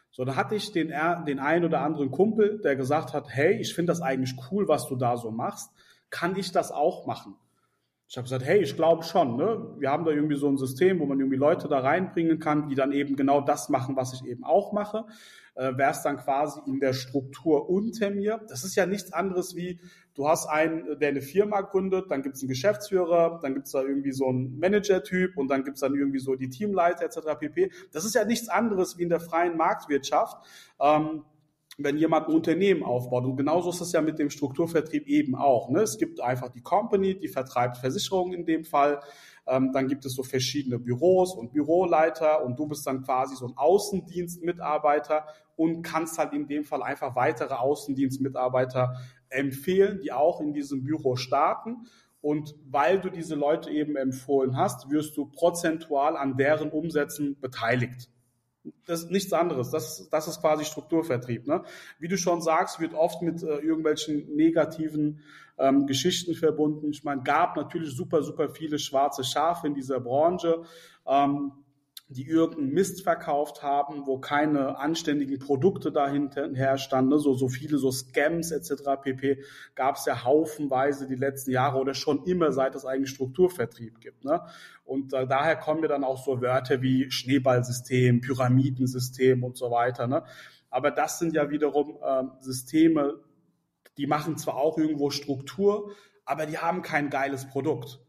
[0.10, 0.94] So, da hatte ich den,
[1.28, 4.88] den einen oder anderen Kumpel, der gesagt hat, hey, ich finde das eigentlich cool, was
[4.88, 5.70] du da so machst.
[6.10, 7.36] Kann ich das auch machen?
[8.12, 9.38] Ich habe gesagt, hey, ich glaube schon.
[9.38, 9.74] Ne?
[9.78, 12.76] Wir haben da irgendwie so ein System, wo man irgendwie Leute da reinbringen kann, die
[12.76, 15.06] dann eben genau das machen, was ich eben auch mache.
[15.56, 18.42] Äh, Wäre es dann quasi in der Struktur unter mir.
[18.50, 19.80] Das ist ja nichts anderes wie,
[20.14, 23.72] du hast einen, der eine Firma gründet, dann gibt es einen Geschäftsführer, dann gibt es
[23.72, 27.40] da irgendwie so einen Manager-Typ und dann gibt es dann irgendwie so die Teamleiter etc.
[27.40, 27.72] pp.
[27.94, 30.36] Das ist ja nichts anderes wie in der freien Marktwirtschaft.
[30.82, 31.24] Ähm,
[31.78, 33.26] wenn jemand ein Unternehmen aufbaut.
[33.26, 35.70] Und genauso ist es ja mit dem Strukturvertrieb eben auch.
[35.70, 35.82] Ne?
[35.82, 39.02] Es gibt einfach die Company, die vertreibt Versicherungen in dem Fall.
[39.48, 43.48] Ähm, dann gibt es so verschiedene Büros und Büroleiter und du bist dann quasi so
[43.48, 48.96] ein Außendienstmitarbeiter und kannst halt in dem Fall einfach weitere Außendienstmitarbeiter
[49.30, 51.88] empfehlen, die auch in diesem Büro starten.
[52.22, 58.10] Und weil du diese Leute eben empfohlen hast, wirst du prozentual an deren Umsätzen beteiligt.
[58.86, 59.72] Das ist nichts anderes.
[59.72, 61.48] Das, das ist quasi Strukturvertrieb.
[61.48, 61.64] Ne?
[62.00, 65.22] Wie du schon sagst, wird oft mit äh, irgendwelchen negativen
[65.58, 66.92] ähm, Geschichten verbunden.
[66.92, 70.64] Ich meine, gab natürlich super, super viele schwarze Schafe in dieser Branche.
[71.08, 71.52] Ähm,
[72.12, 77.20] die irgendeinen Mist verkauft haben, wo keine anständigen Produkte dahinter herstanden, ne?
[77.20, 79.02] so, so viele so Scams etc.
[79.02, 79.44] pp.
[79.76, 84.26] gab es ja haufenweise die letzten Jahre oder schon immer, seit es eigentlich Strukturvertrieb gibt.
[84.26, 84.42] Ne?
[84.84, 90.08] Und äh, daher kommen mir dann auch so Wörter wie Schneeballsystem, Pyramidensystem und so weiter.
[90.08, 90.24] Ne?
[90.70, 93.20] Aber das sind ja wiederum äh, Systeme,
[93.98, 95.92] die machen zwar auch irgendwo Struktur,
[96.26, 98.00] aber die haben kein geiles Produkt.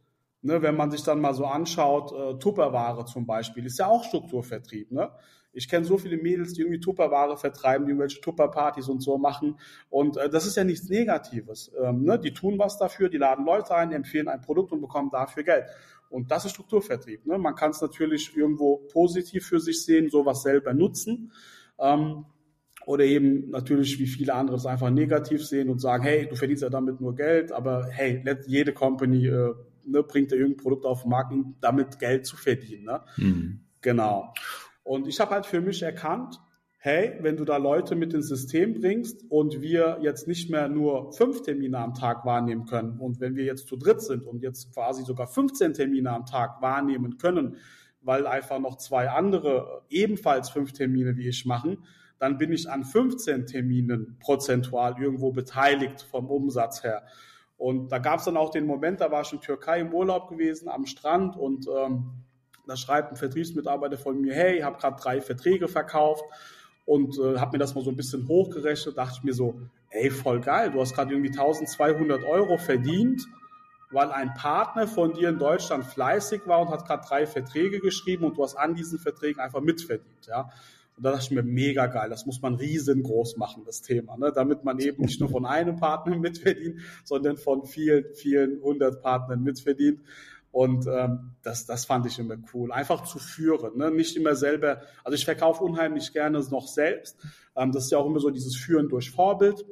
[0.45, 4.03] Ne, wenn man sich dann mal so anschaut, äh, Tupperware zum Beispiel, ist ja auch
[4.03, 4.91] Strukturvertrieb.
[4.91, 5.09] Ne?
[5.53, 9.61] Ich kenne so viele Mädels, die irgendwie Tupperware vertreiben, die irgendwelche Tupperpartys und so machen.
[9.89, 11.71] Und äh, das ist ja nichts Negatives.
[11.81, 12.19] Ähm, ne?
[12.19, 15.67] Die tun was dafür, die laden Leute ein, empfehlen ein Produkt und bekommen dafür Geld.
[16.11, 17.25] Und das ist Strukturvertrieb.
[17.25, 17.39] Ne?
[17.39, 21.33] Man kann es natürlich irgendwo positiv für sich sehen, sowas selber nutzen.
[21.79, 22.27] Ähm,
[22.85, 26.65] oder eben natürlich wie viele andere es einfach negativ sehen und sagen, hey, du verdienst
[26.65, 29.55] ja damit nur Geld, aber hey, jede Company äh,
[29.87, 32.85] ne, bringt ja irgendein Produkt auf den Markt, um damit Geld zu verdienen.
[32.85, 33.01] Ne?
[33.17, 33.61] Mhm.
[33.81, 34.33] Genau.
[34.85, 36.41] Und ich habe halt für mich erkannt,
[36.79, 41.13] hey, wenn du da Leute mit ins System bringst und wir jetzt nicht mehr nur
[41.13, 44.75] fünf Termine am Tag wahrnehmen können und wenn wir jetzt zu dritt sind und jetzt
[44.75, 47.57] quasi sogar 15 Termine am Tag wahrnehmen können,
[48.01, 51.79] weil einfach noch zwei andere ebenfalls fünf Termine wie ich machen,
[52.19, 57.05] dann bin ich an 15 Terminen prozentual irgendwo beteiligt vom Umsatz her.
[57.63, 60.29] Und da gab es dann auch den Moment, da war ich in Türkei im Urlaub
[60.29, 62.11] gewesen, am Strand und ähm,
[62.67, 66.25] da schreibt ein Vertriebsmitarbeiter von mir, hey, ich habe gerade drei Verträge verkauft
[66.87, 70.11] und äh, habe mir das mal so ein bisschen hochgerechnet, dachte ich mir so, ey,
[70.11, 73.23] voll geil, du hast gerade irgendwie 1200 Euro verdient,
[73.93, 78.25] weil ein Partner von dir in Deutschland fleißig war und hat gerade drei Verträge geschrieben
[78.25, 80.51] und du hast an diesen Verträgen einfach mitverdient, ja.
[80.97, 84.33] Und da dachte ich mir, mega geil, das muss man riesengroß machen, das Thema, ne?
[84.35, 89.43] damit man eben nicht nur von einem Partner mitverdient, sondern von vielen, vielen hundert Partnern
[89.43, 90.01] mitverdient.
[90.51, 92.73] Und ähm, das, das fand ich immer cool.
[92.73, 93.91] Einfach zu führen, ne?
[93.91, 94.83] nicht immer selber.
[95.03, 97.17] Also ich verkaufe unheimlich gerne noch selbst.
[97.57, 99.65] Ähm, das ist ja auch immer so dieses Führen durch Vorbild.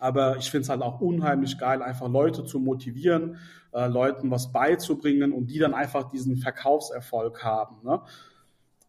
[0.00, 3.38] Aber ich finde es halt auch unheimlich geil, einfach Leute zu motivieren,
[3.72, 7.76] äh, Leuten was beizubringen und die dann einfach diesen Verkaufserfolg haben.
[7.84, 8.00] Ne?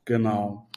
[0.06, 0.70] Genau.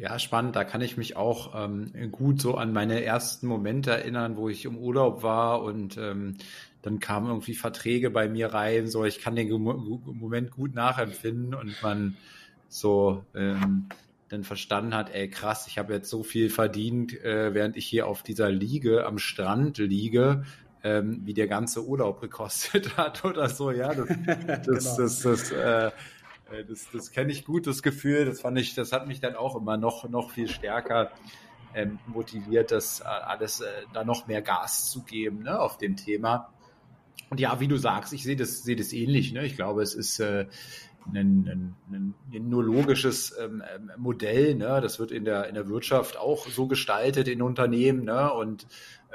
[0.00, 0.56] Ja, spannend.
[0.56, 4.64] Da kann ich mich auch ähm, gut so an meine ersten Momente erinnern, wo ich
[4.64, 6.38] im Urlaub war und ähm,
[6.80, 8.88] dann kamen irgendwie Verträge bei mir rein.
[8.88, 12.16] So, ich kann den Moment gut nachempfinden und man
[12.70, 13.90] so ähm,
[14.30, 18.06] dann verstanden hat, ey krass, ich habe jetzt so viel verdient, äh, während ich hier
[18.06, 20.44] auf dieser Liege am Strand liege,
[20.82, 23.70] ähm, wie der ganze Urlaub gekostet hat oder so.
[23.70, 24.96] Ja, das, das, genau.
[24.96, 25.90] das, das, äh, äh,
[26.68, 28.24] das, das kenne ich gut, das Gefühl.
[28.24, 31.10] Das fand ich, das hat mich dann auch immer noch, noch viel stärker
[31.74, 35.96] ähm, motiviert, das äh, alles äh, da noch mehr Gas zu geben ne, auf dem
[35.96, 36.52] Thema.
[37.28, 39.32] Und ja, wie du sagst, ich sehe das, sehe das ähnlich.
[39.32, 39.44] Ne?
[39.46, 40.46] Ich glaube, es ist äh,
[41.14, 44.56] ein, ein, ein, nur logisches ähm, ähm, Modell.
[44.56, 44.80] Ne?
[44.80, 48.04] Das wird in der, in der Wirtschaft auch so gestaltet in Unternehmen.
[48.04, 48.32] Ne?
[48.32, 48.66] Und äh,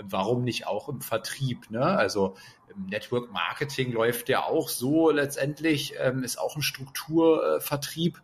[0.01, 1.69] warum nicht auch im Vertrieb?
[1.69, 1.83] Ne?
[1.83, 2.35] Also
[2.75, 8.21] Network Marketing läuft ja auch so letztendlich, ähm, ist auch ein Strukturvertrieb.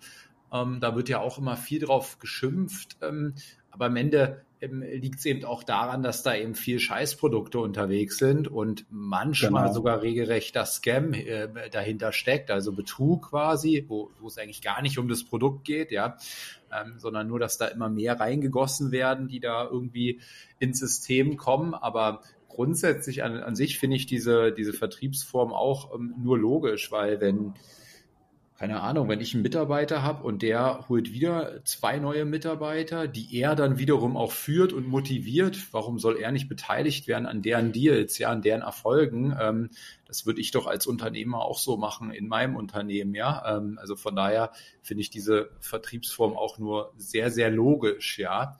[0.51, 2.97] Ähm, da wird ja auch immer viel drauf geschimpft.
[3.01, 3.35] Ähm,
[3.71, 8.17] aber am Ende ähm, liegt es eben auch daran, dass da eben viel Scheißprodukte unterwegs
[8.17, 9.73] sind und manchmal genau.
[9.73, 14.99] sogar regelrechter Scam äh, dahinter steckt, also Betrug quasi, wo, wo es eigentlich gar nicht
[14.99, 16.17] um das Produkt geht, ja,
[16.71, 20.21] ähm, sondern nur, dass da immer mehr reingegossen werden, die da irgendwie
[20.59, 21.73] ins System kommen.
[21.73, 27.19] Aber grundsätzlich an, an sich finde ich diese, diese Vertriebsform auch ähm, nur logisch, weil
[27.19, 27.53] wenn
[28.61, 33.35] keine Ahnung, wenn ich einen Mitarbeiter habe und der holt wieder zwei neue Mitarbeiter, die
[33.35, 37.71] er dann wiederum auch führt und motiviert, warum soll er nicht beteiligt werden an deren
[37.71, 39.35] Deals, ja, an deren Erfolgen?
[39.41, 39.71] Ähm,
[40.05, 43.57] das würde ich doch als Unternehmer auch so machen in meinem Unternehmen, ja.
[43.57, 44.51] Ähm, also von daher
[44.83, 48.59] finde ich diese Vertriebsform auch nur sehr, sehr logisch, ja.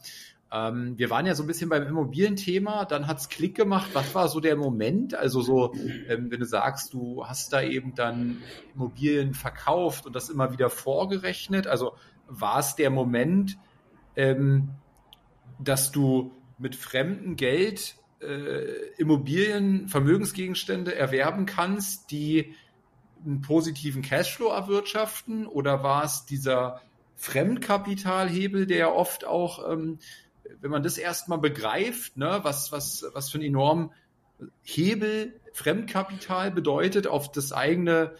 [0.51, 3.91] Ähm, wir waren ja so ein bisschen beim Immobilienthema, dann hat's Klick gemacht.
[3.93, 5.15] Was war so der Moment?
[5.15, 5.73] Also so,
[6.09, 8.41] ähm, wenn du sagst, du hast da eben dann
[8.75, 11.67] Immobilien verkauft und das immer wieder vorgerechnet.
[11.67, 11.95] Also
[12.27, 13.57] war es der Moment,
[14.17, 14.71] ähm,
[15.57, 22.53] dass du mit fremdem Geld äh, Immobilien, Vermögensgegenstände erwerben kannst, die
[23.25, 25.47] einen positiven Cashflow erwirtschaften?
[25.47, 26.81] Oder war es dieser
[27.15, 29.99] Fremdkapitalhebel, der oft auch ähm,
[30.59, 33.91] wenn man das erstmal begreift, ne, was, was, was für ein enorm
[34.63, 38.13] Hebel Fremdkapital bedeutet auf das eigene,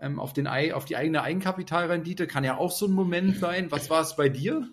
[0.00, 3.70] ähm, auf, den, auf die eigene Eigenkapitalrendite, kann ja auch so ein Moment sein.
[3.70, 4.68] Was war es bei dir?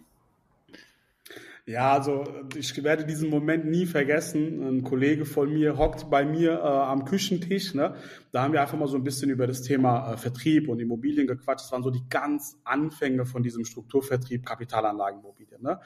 [1.68, 2.24] Ja, also
[2.56, 4.62] ich werde diesen Moment nie vergessen.
[4.62, 7.74] Ein Kollege von mir hockt bei mir äh, am Küchentisch.
[7.74, 7.96] Ne?
[8.32, 11.26] Da haben wir einfach mal so ein bisschen über das Thema äh, Vertrieb und Immobilien
[11.26, 11.66] gequatscht.
[11.66, 15.64] Das waren so die ganz Anfänge von diesem Strukturvertrieb Kapitalanlagenimmobilien.
[15.64, 15.80] Ne?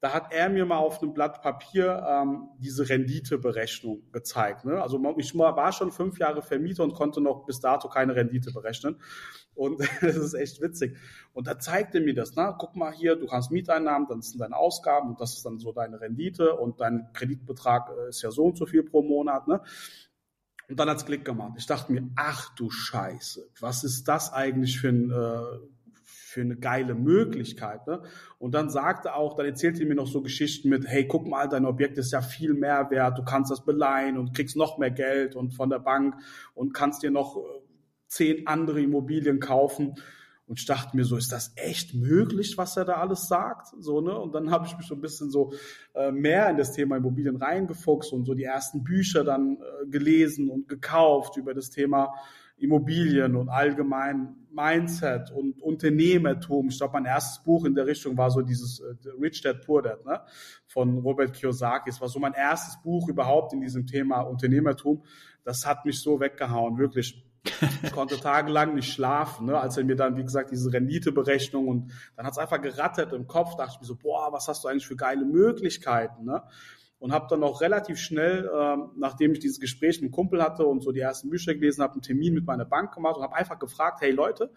[0.00, 4.64] Da hat er mir mal auf einem Blatt Papier ähm, diese Renditeberechnung gezeigt.
[4.64, 4.80] Ne?
[4.80, 8.96] Also ich war schon fünf Jahre Vermieter und konnte noch bis dato keine Rendite berechnen.
[9.54, 10.96] Und das ist echt witzig.
[11.34, 12.34] Und da zeigt er mir das.
[12.34, 12.54] Ne?
[12.58, 15.72] Guck mal hier, du hast Mieteinnahmen, dann sind deine Ausgaben und das ist dann so
[15.72, 19.48] deine Rendite und dein Kreditbetrag äh, ist ja so und so viel pro Monat.
[19.48, 19.60] Ne?
[20.70, 21.54] Und dann hat's Klick gemacht.
[21.58, 25.69] Ich dachte mir, ach du Scheiße, was ist das eigentlich für ein, äh,
[26.30, 27.86] für eine geile Möglichkeit.
[27.88, 28.02] Ne?
[28.38, 31.48] Und dann sagte auch, dann erzählte er mir noch so Geschichten mit, hey, guck mal,
[31.48, 34.92] dein Objekt ist ja viel mehr wert, du kannst das beleihen und kriegst noch mehr
[34.92, 36.14] Geld und von der Bank
[36.54, 37.40] und kannst dir noch äh,
[38.06, 39.96] zehn andere Immobilien kaufen.
[40.46, 43.68] Und ich dachte mir so, ist das echt möglich, was er da alles sagt?
[43.80, 44.16] So, ne?
[44.16, 45.52] Und dann habe ich mich so ein bisschen so
[45.94, 50.48] äh, mehr in das Thema Immobilien reingefuchst und so die ersten Bücher dann äh, gelesen
[50.48, 52.14] und gekauft über das Thema
[52.60, 56.68] Immobilien und allgemein Mindset und Unternehmertum.
[56.68, 59.82] Ich glaube, mein erstes Buch in der Richtung war so dieses äh, Rich Dad Poor
[59.82, 60.20] Dad ne?
[60.66, 61.90] von Robert Kiyosaki.
[61.90, 65.04] Es war so mein erstes Buch überhaupt in diesem Thema Unternehmertum.
[65.44, 67.24] Das hat mich so weggehauen, wirklich.
[67.82, 69.58] Ich konnte tagelang nicht schlafen, ne?
[69.58, 73.26] als er mir dann, wie gesagt, diese Renditeberechnung und dann hat es einfach gerattert im
[73.26, 76.42] Kopf, dachte ich mir so, boah, was hast du eigentlich für geile Möglichkeiten, ne?
[77.00, 80.66] Und habe dann auch relativ schnell, äh, nachdem ich dieses Gespräch mit einem Kumpel hatte
[80.66, 83.34] und so die ersten Bücher gelesen habe, einen Termin mit meiner Bank gemacht und habe
[83.34, 84.52] einfach gefragt, hey Leute,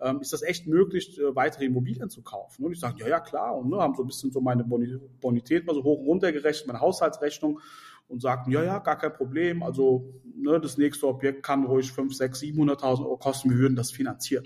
[0.00, 2.64] ähm, ist das echt möglich, äh, weitere Immobilien zu kaufen?
[2.64, 3.56] Und ich sage, ja, ja, klar.
[3.56, 6.68] Und ne, haben so ein bisschen so meine Bonität mal so hoch und runter gerechnet,
[6.68, 7.60] meine Haushaltsrechnung
[8.08, 9.62] und sagten, ja, ja, gar kein Problem.
[9.62, 13.50] Also ne, das nächste Objekt kann ruhig 5, 6, 700.000 Euro kosten.
[13.50, 14.44] Wir würden das finanzieren.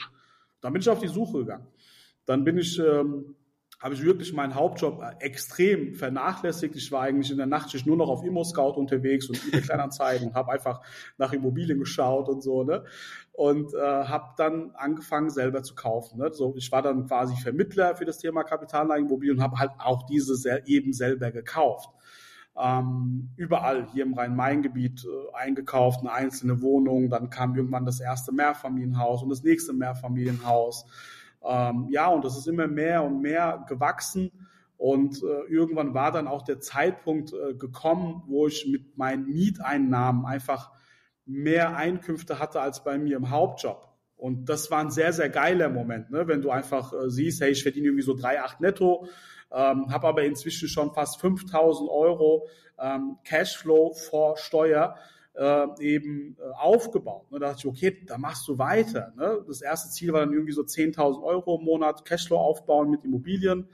[0.61, 1.67] Dann bin ich auf die Suche gegangen.
[2.25, 3.35] Dann bin ich, ähm,
[3.83, 6.77] habe ich wirklich meinen Hauptjob äh, extrem vernachlässigt.
[6.77, 10.35] Ich war eigentlich in der Nachtschicht nur noch auf Immo-Scout unterwegs und über Kleinanzeigen und
[10.35, 10.81] habe einfach
[11.18, 12.62] nach Immobilien geschaut und so.
[12.62, 12.85] Ne?
[13.33, 16.18] Und äh, habe dann angefangen, selber zu kaufen.
[16.18, 16.31] Ne?
[16.33, 20.62] So, ich war dann quasi Vermittler für das Thema Kapitalanlagenimmobilien und habe halt auch diese
[20.66, 21.90] eben selber gekauft
[22.57, 27.09] ähm, überall hier im Rhein-Main-Gebiet äh, eingekauft, eine einzelne Wohnung.
[27.09, 30.87] Dann kam irgendwann das erste Mehrfamilienhaus und das nächste Mehrfamilienhaus.
[31.45, 34.31] Ähm, ja, und das ist immer mehr und mehr gewachsen.
[34.77, 40.27] Und äh, irgendwann war dann auch der Zeitpunkt äh, gekommen, wo ich mit meinen Mieteinnahmen
[40.27, 40.73] einfach
[41.25, 43.89] mehr Einkünfte hatte als bei mir im Hauptjob.
[44.17, 46.29] Und das war ein sehr, sehr geiler Moment, ne?
[46.29, 49.07] wenn du einfach äh, siehst, hey, ich verdiene irgendwie so 3,8 netto,
[49.51, 52.47] ähm, habe aber inzwischen schon fast 5000 Euro
[52.79, 54.97] ähm, Cashflow vor Steuer
[55.35, 57.31] äh, eben äh, aufgebaut.
[57.31, 57.38] Ne?
[57.38, 59.12] Da dachte ich, okay, da machst du weiter.
[59.16, 59.45] Ne?
[59.47, 63.68] Das erste Ziel war dann irgendwie so 10.000 Euro im Monat Cashflow aufbauen mit Immobilien.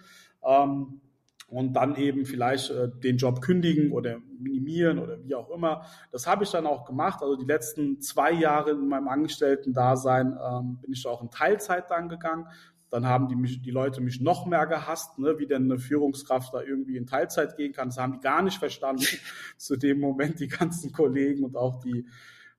[0.45, 1.01] Ähm,
[1.49, 5.87] und dann eben vielleicht äh, den Job kündigen oder minimieren oder wie auch immer.
[6.13, 7.23] Das habe ich dann auch gemacht.
[7.23, 12.11] Also die letzten zwei Jahre in meinem Angestellten-Dasein ähm, bin ich auch in Teilzeit dann
[12.11, 12.47] gegangen,
[12.91, 16.55] dann haben die, mich, die Leute mich noch mehr gehasst, ne, wie denn eine Führungskraft
[16.55, 17.89] da irgendwie in Teilzeit gehen kann.
[17.89, 19.05] Das haben die gar nicht verstanden
[19.57, 22.07] zu dem Moment, die ganzen Kollegen und auch die,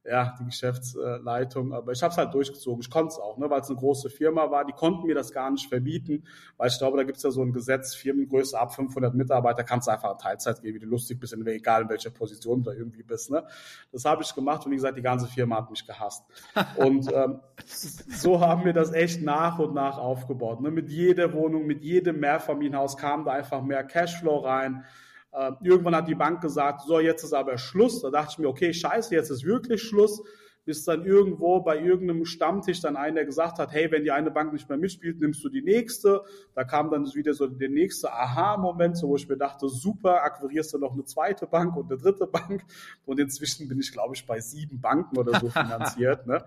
[0.06, 1.74] ja, die Geschäftsleitung.
[1.74, 2.82] Aber ich habe es halt durchgezogen.
[2.82, 4.66] Ich konnte es auch, ne, weil es eine große Firma war.
[4.66, 6.24] Die konnten mir das gar nicht verbieten,
[6.58, 9.88] weil ich glaube, da gibt es ja so ein Gesetz, Firmengröße ab 500 Mitarbeiter kannst
[9.88, 12.78] du einfach in Teilzeit gehen, wie du lustig bist, egal in welcher Position du da
[12.78, 13.30] irgendwie bist.
[13.30, 13.46] Ne?
[13.92, 16.24] Das habe ich gemacht und wie gesagt, die ganze Firma hat mich gehasst.
[16.78, 20.62] Und ähm, so haben wir das echt nach und nach aufgebaut.
[20.62, 20.72] Ne?
[20.72, 24.86] Mit jeder Wohnung, mit jedem Mehrfamilienhaus kam da einfach mehr Cashflow rein.
[25.32, 28.02] Äh, irgendwann hat die Bank gesagt, so, jetzt ist aber Schluss.
[28.02, 30.22] Da dachte ich mir, okay, scheiße, jetzt ist wirklich Schluss.
[30.66, 34.54] Bis dann irgendwo bei irgendeinem Stammtisch dann einer gesagt hat, hey, wenn die eine Bank
[34.54, 36.24] nicht mehr mitspielt, nimmst du die nächste.
[36.54, 40.74] Da kam dann wieder so der nächste Aha-Moment, so wo ich mir dachte, super, akquirierst
[40.74, 42.64] du noch eine zweite Bank und eine dritte Bank.
[43.06, 46.28] Und inzwischen bin ich, glaube ich, bei sieben Banken oder so finanziert.
[46.28, 46.44] ne?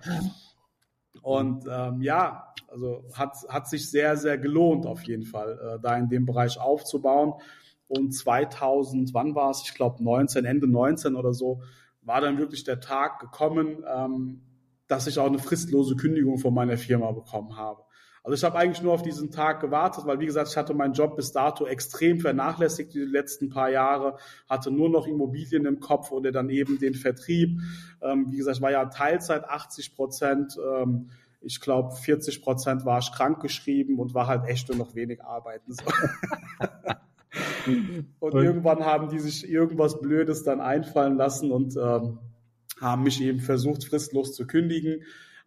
[1.22, 5.96] Und ähm, ja, also hat, hat sich sehr, sehr gelohnt auf jeden Fall, äh, da
[5.96, 7.34] in dem Bereich aufzubauen.
[7.94, 9.62] Und 2000, wann war es?
[9.64, 11.62] Ich glaube 19, Ende 19 oder so,
[12.00, 14.40] war dann wirklich der Tag gekommen, ähm,
[14.88, 17.82] dass ich auch eine fristlose Kündigung von meiner Firma bekommen habe.
[18.24, 20.94] Also ich habe eigentlich nur auf diesen Tag gewartet, weil wie gesagt, ich hatte meinen
[20.94, 24.16] Job bis dato extrem vernachlässigt die letzten paar Jahre,
[24.48, 27.60] hatte nur noch Immobilien im Kopf oder dann eben den Vertrieb.
[28.00, 30.56] Ähm, wie gesagt, ich war ja Teilzeit 80 Prozent.
[30.64, 35.22] Ähm, ich glaube, 40 Prozent war ich krankgeschrieben und war halt echt nur noch wenig
[35.24, 35.74] arbeiten.
[35.74, 35.84] So.
[38.20, 42.18] und, und, irgendwann haben die sich irgendwas Blödes dann einfallen lassen und ähm,
[42.80, 45.02] haben mich eben versucht, fristlos zu kündigen,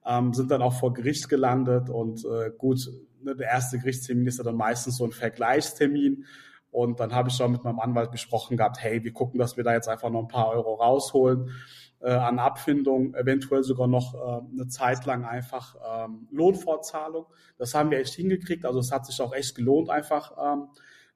[0.06, 2.90] ähm, sind dann auch vor Gericht gelandet und äh, gut,
[3.22, 6.26] ne, der erste Gerichtstermin ist ja dann meistens so ein Vergleichstermin.
[6.72, 9.64] Und dann habe ich schon mit meinem Anwalt besprochen gehabt, hey, wir gucken, dass wir
[9.64, 11.52] da jetzt einfach noch ein paar Euro rausholen
[12.02, 17.28] äh, an Abfindung, eventuell sogar noch äh, eine Zeit lang einfach ähm, Lohnfortzahlung.
[17.58, 18.66] Das haben wir echt hingekriegt.
[18.66, 20.68] Also es hat sich auch echt gelohnt, einfach ähm,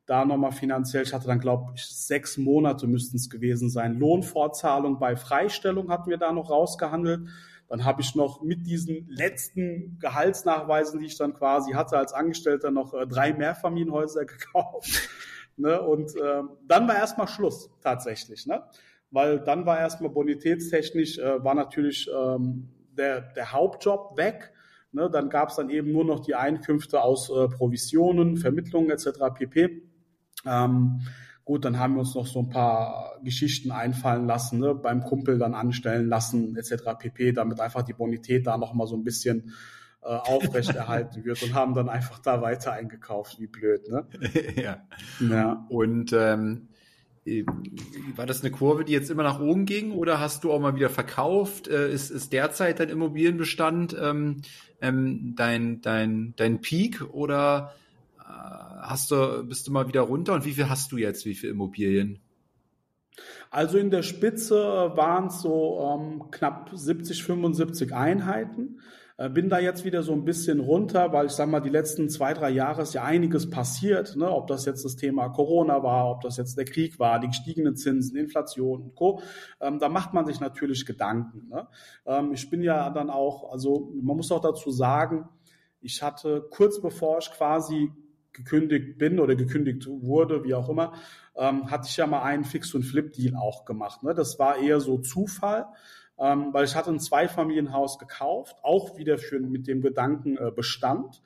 [0.09, 3.93] da nochmal finanziell, ich hatte dann, glaube ich, sechs Monate müssten es gewesen sein.
[3.99, 7.27] Lohnfortzahlung bei Freistellung hatten wir da noch rausgehandelt.
[7.67, 12.71] Dann habe ich noch mit diesen letzten Gehaltsnachweisen, die ich dann quasi hatte als Angestellter,
[12.71, 15.09] noch äh, drei Mehrfamilienhäuser gekauft.
[15.57, 15.79] ne?
[15.79, 18.47] Und äh, dann war erstmal Schluss tatsächlich.
[18.47, 18.63] Ne?
[19.11, 24.53] Weil dann war erstmal bonitätstechnisch, äh, war natürlich ähm, der, der Hauptjob weg
[24.91, 29.19] Ne, dann gab es dann eben nur noch die Einkünfte aus äh, Provisionen, Vermittlungen etc.
[29.35, 29.83] pp.
[30.45, 31.01] Ähm,
[31.45, 35.37] gut, dann haben wir uns noch so ein paar Geschichten einfallen lassen, ne, beim Kumpel
[35.39, 36.83] dann anstellen lassen etc.
[36.99, 39.53] pp, damit einfach die Bonität da nochmal so ein bisschen
[40.01, 44.05] äh, aufrechterhalten wird und haben dann einfach da weiter eingekauft, wie blöd, ne?
[44.55, 44.77] ja.
[45.19, 45.65] ja.
[45.69, 46.69] Und ähm,
[48.15, 50.75] war das eine Kurve, die jetzt immer nach oben ging oder hast du auch mal
[50.75, 51.67] wieder verkauft?
[51.67, 54.41] Äh, ist, ist derzeit dein Immobilienbestand ähm,
[54.81, 57.88] ähm, dein, dein, dein Peak oder äh,
[58.29, 61.53] hast du, bist du mal wieder runter und wie viel hast du jetzt, wie viele
[61.53, 62.19] Immobilien?
[63.51, 64.55] Also in der Spitze
[64.95, 68.79] waren es so ähm, knapp 70, 75 Einheiten.
[69.17, 72.09] Äh, bin da jetzt wieder so ein bisschen runter, weil ich sage mal, die letzten
[72.09, 74.15] zwei, drei Jahre ist ja einiges passiert.
[74.15, 74.31] Ne?
[74.31, 77.75] Ob das jetzt das Thema Corona war, ob das jetzt der Krieg war, die gestiegenen
[77.75, 79.21] Zinsen, Inflation und Co.
[79.59, 81.49] Ähm, da macht man sich natürlich Gedanken.
[81.49, 81.67] Ne?
[82.05, 85.27] Ähm, ich bin ja dann auch, also man muss auch dazu sagen,
[85.81, 87.91] ich hatte kurz bevor ich quasi
[88.39, 90.93] gekündigt bin oder gekündigt wurde, wie auch immer,
[91.35, 94.03] ähm, hatte ich ja mal einen Fix- und Flip-Deal auch gemacht.
[94.03, 94.13] Ne?
[94.13, 95.67] Das war eher so Zufall
[96.19, 101.21] ähm, weil ich hatte ein Zweifamilienhaus gekauft, auch wieder für, mit dem Gedanken äh, Bestand,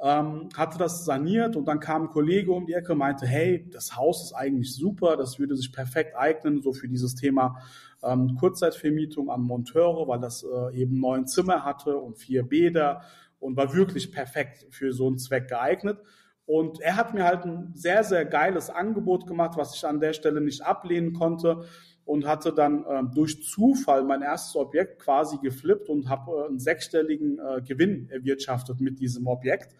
[0.00, 3.68] ähm, hatte das saniert und dann kam ein Kollege um die Ecke und meinte, hey,
[3.70, 7.62] das Haus ist eigentlich super, das würde sich perfekt eignen, so für dieses Thema
[8.02, 13.02] ähm, Kurzzeitvermietung an Monteure, weil das äh, eben neun Zimmer hatte und vier Bäder
[13.38, 16.00] und war wirklich perfekt für so einen Zweck geeignet.
[16.46, 20.12] Und er hat mir halt ein sehr, sehr geiles Angebot gemacht, was ich an der
[20.12, 21.64] Stelle nicht ablehnen konnte
[22.04, 26.58] und hatte dann äh, durch Zufall mein erstes Objekt quasi geflippt und habe äh, einen
[26.58, 29.76] sechsstelligen äh, Gewinn erwirtschaftet mit diesem Objekt.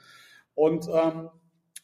[0.54, 1.30] Und ähm,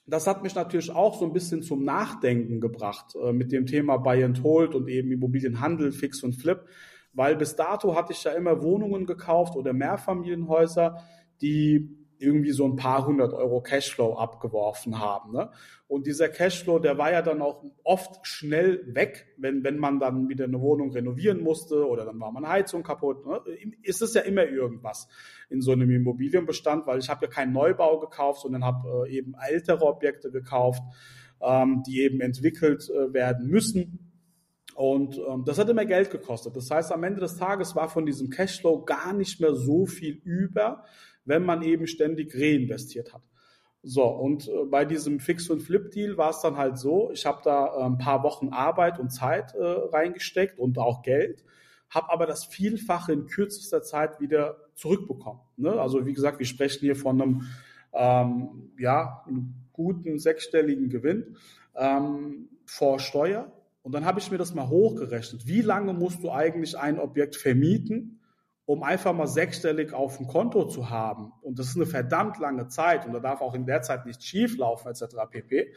[0.06, 3.98] das hat mich natürlich auch so ein bisschen zum Nachdenken gebracht äh, mit dem Thema
[3.98, 6.60] Buy and Hold und eben Immobilienhandel, Fix und Flip,
[7.12, 11.02] weil bis dato hatte ich ja immer Wohnungen gekauft oder Mehrfamilienhäuser,
[11.42, 15.32] die irgendwie so ein paar hundert Euro Cashflow abgeworfen haben.
[15.32, 15.50] Ne?
[15.86, 20.28] Und dieser Cashflow, der war ja dann auch oft schnell weg, wenn, wenn man dann
[20.28, 23.26] wieder eine Wohnung renovieren musste oder dann war man Heizung kaputt.
[23.26, 23.40] Ne?
[23.82, 25.08] Ist es ja immer irgendwas
[25.48, 29.34] in so einem Immobilienbestand, weil ich habe ja keinen Neubau gekauft, sondern habe äh, eben
[29.48, 30.82] ältere Objekte gekauft,
[31.40, 34.08] ähm, die eben entwickelt äh, werden müssen.
[34.74, 36.54] Und ähm, das hat immer Geld gekostet.
[36.54, 40.20] Das heißt, am Ende des Tages war von diesem Cashflow gar nicht mehr so viel
[40.24, 40.84] über,
[41.28, 43.22] wenn man eben ständig reinvestiert hat.
[43.82, 47.40] So, und äh, bei diesem Fix- und Flip-Deal war es dann halt so, ich habe
[47.44, 51.44] da äh, ein paar Wochen Arbeit und Zeit äh, reingesteckt und auch Geld,
[51.88, 55.40] habe aber das Vielfache in kürzester Zeit wieder zurückbekommen.
[55.56, 55.80] Ne?
[55.80, 57.42] Also wie gesagt, wir sprechen hier von einem,
[57.92, 61.36] ähm, ja, einem guten sechsstelligen Gewinn
[61.76, 63.52] ähm, vor Steuer.
[63.82, 65.46] Und dann habe ich mir das mal hochgerechnet.
[65.46, 68.17] Wie lange musst du eigentlich ein Objekt vermieten,
[68.68, 71.32] um einfach mal sechsstellig auf dem Konto zu haben.
[71.40, 74.26] Und das ist eine verdammt lange Zeit und da darf auch in der Zeit nichts
[74.26, 75.04] schief laufen etc.
[75.30, 75.72] pp.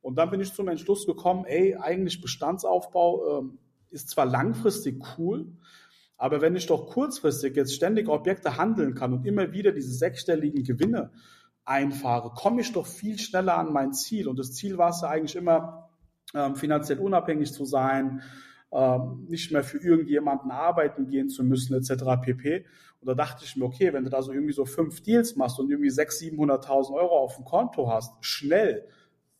[0.00, 3.58] Und dann bin ich zum Entschluss gekommen, ey, eigentlich Bestandsaufbau ähm,
[3.90, 5.52] ist zwar langfristig cool,
[6.16, 10.64] aber wenn ich doch kurzfristig jetzt ständig Objekte handeln kann und immer wieder diese sechsstelligen
[10.64, 11.10] Gewinne
[11.66, 14.28] einfahre, komme ich doch viel schneller an mein Ziel.
[14.28, 15.90] Und das Ziel war es ja eigentlich immer,
[16.32, 18.22] ähm, finanziell unabhängig zu sein,
[18.72, 22.04] ähm, nicht mehr für irgendjemanden arbeiten gehen zu müssen, etc.
[22.22, 22.66] pp.
[23.00, 25.58] Und da dachte ich mir, okay, wenn du da so irgendwie so fünf Deals machst
[25.58, 28.86] und irgendwie 600.000, 700.000 Euro auf dem Konto hast, schnell,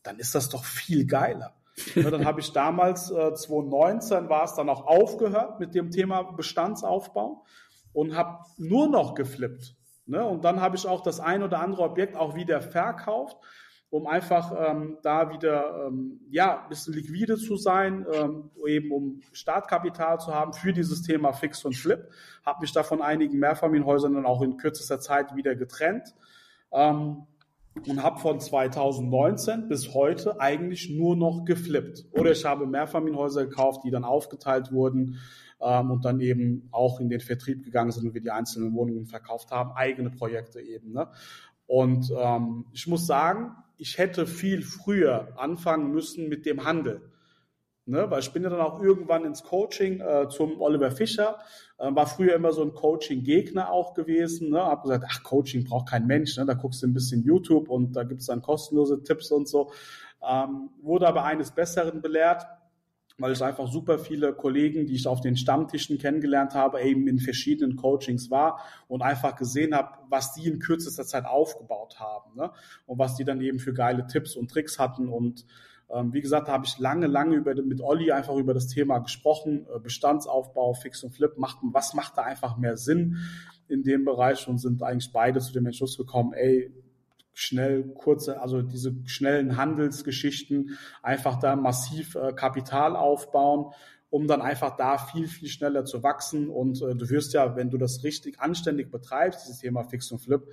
[0.03, 1.55] dann ist das doch viel geiler.
[1.95, 6.23] Ja, dann habe ich damals, äh, 2019 war es dann auch aufgehört mit dem Thema
[6.23, 7.45] Bestandsaufbau
[7.93, 9.75] und habe nur noch geflippt.
[10.05, 10.25] Ne?
[10.25, 13.37] Und dann habe ich auch das ein oder andere Objekt auch wieder verkauft
[13.91, 19.21] um einfach ähm, da wieder ähm, ja ein bisschen liquide zu sein, ähm, eben um
[19.33, 22.09] Startkapital zu haben für dieses Thema Fix und Flip.
[22.45, 26.15] Habe mich da von einigen Mehrfamilienhäusern dann auch in kürzester Zeit wieder getrennt
[26.71, 27.27] ähm,
[27.85, 32.05] und habe von 2019 bis heute eigentlich nur noch geflippt.
[32.11, 35.17] Oder ich habe Mehrfamilienhäuser gekauft, die dann aufgeteilt wurden
[35.59, 39.05] ähm, und dann eben auch in den Vertrieb gegangen sind und wir die einzelnen Wohnungen
[39.05, 40.93] verkauft haben, eigene Projekte eben.
[40.93, 41.09] Ne?
[41.67, 47.01] Und ähm, ich muss sagen, ich hätte viel früher anfangen müssen mit dem Handel.
[47.87, 51.39] Ne, weil ich bin ja dann auch irgendwann ins Coaching äh, zum Oliver Fischer,
[51.79, 55.89] äh, war früher immer so ein Coaching-Gegner auch gewesen, ne, habe gesagt, ach, Coaching braucht
[55.89, 59.01] kein Mensch, ne, da guckst du ein bisschen YouTube und da gibt es dann kostenlose
[59.03, 59.71] Tipps und so.
[60.23, 62.45] Ähm, wurde aber eines Besseren belehrt,
[63.17, 67.19] weil ich einfach super viele Kollegen, die ich auf den Stammtischen kennengelernt habe, eben in
[67.19, 72.51] verschiedenen Coachings war und einfach gesehen habe, was die in kürzester Zeit aufgebaut haben ne?
[72.85, 75.45] und was die dann eben für geile Tipps und Tricks hatten und
[75.93, 78.99] ähm, wie gesagt, da habe ich lange, lange über, mit Olli einfach über das Thema
[78.99, 83.17] gesprochen, äh, Bestandsaufbau, Fix und Flip, macht, was macht da einfach mehr Sinn?
[83.71, 86.71] in dem Bereich und sind eigentlich beide zu dem Entschluss gekommen, ey,
[87.33, 93.73] schnell kurze, also diese schnellen Handelsgeschichten, einfach da massiv äh, Kapital aufbauen,
[94.09, 96.49] um dann einfach da viel, viel schneller zu wachsen.
[96.49, 100.19] Und äh, du wirst ja, wenn du das richtig anständig betreibst, dieses Thema Fix und
[100.19, 100.43] Flip,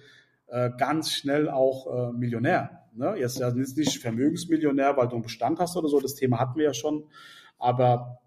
[0.47, 2.85] äh, ganz schnell auch äh, Millionär.
[2.95, 3.17] Ne?
[3.19, 6.65] Jetzt ja nicht Vermögensmillionär, weil du einen Bestand hast oder so, das Thema hatten wir
[6.67, 7.05] ja schon,
[7.59, 8.21] aber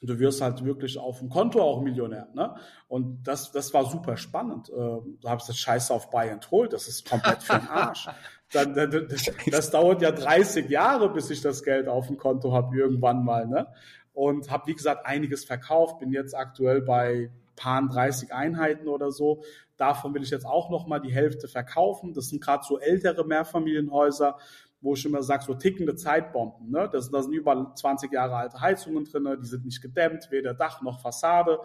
[0.00, 2.28] du wirst halt wirklich auf dem Konto auch Millionär.
[2.34, 2.54] Ne?
[2.88, 4.70] Und das, das war super spannend.
[4.70, 8.08] Äh, du hast das Scheiße auf Buy and Hold, das ist komplett für den Arsch.
[8.52, 12.76] Dann, das, das dauert ja 30 Jahre, bis ich das Geld auf dem Konto habe,
[12.76, 13.46] irgendwann mal.
[13.46, 13.68] Ne?
[14.12, 19.42] Und habe, wie gesagt, einiges verkauft, bin jetzt aktuell bei paar 30 Einheiten oder so.
[19.76, 22.12] Davon will ich jetzt auch noch mal die Hälfte verkaufen.
[22.12, 24.36] Das sind gerade so ältere Mehrfamilienhäuser
[24.80, 26.70] wo ich immer sage, so tickende Zeitbomben.
[26.70, 26.88] Ne?
[26.90, 30.80] Das, da sind über 20 Jahre alte Heizungen drin, die sind nicht gedämmt, weder Dach
[30.82, 31.58] noch Fassade.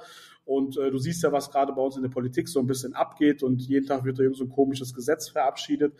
[0.43, 2.93] Und äh, du siehst ja, was gerade bei uns in der Politik so ein bisschen
[2.93, 5.93] abgeht und jeden Tag wird da irgend so ein komisches Gesetz verabschiedet.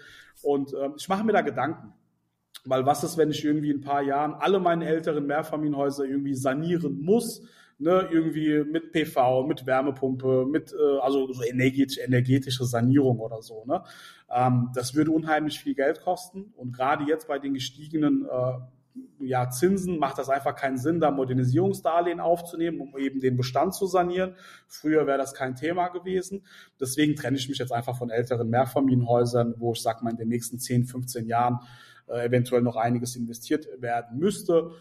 [0.44, 1.94] Und äh, ich mache mir da Gedanken.
[2.66, 6.34] Weil was ist, wenn ich irgendwie in ein paar Jahren alle meine älteren Mehrfamilienhäuser irgendwie
[6.34, 7.44] sanieren muss,
[7.78, 13.66] ne, irgendwie mit PV, mit Wärmepumpe, mit äh, also so energetische, energetische Sanierung oder so.
[13.66, 13.84] Ne?
[14.30, 18.60] Ähm, das würde unheimlich viel Geld kosten und gerade jetzt bei den gestiegenen äh,
[19.20, 23.88] ja, Zinsen macht das einfach keinen Sinn, da Modernisierungsdarlehen aufzunehmen, um eben den Bestand zu
[23.88, 24.36] sanieren.
[24.68, 26.46] Früher wäre das kein Thema gewesen.
[26.80, 30.30] Deswegen trenne ich mich jetzt einfach von älteren Mehrfamilienhäusern, wo ich sag mal in den
[30.30, 31.60] nächsten 10, 15 Jahren
[32.08, 34.72] äh, eventuell noch einiges investiert werden müsste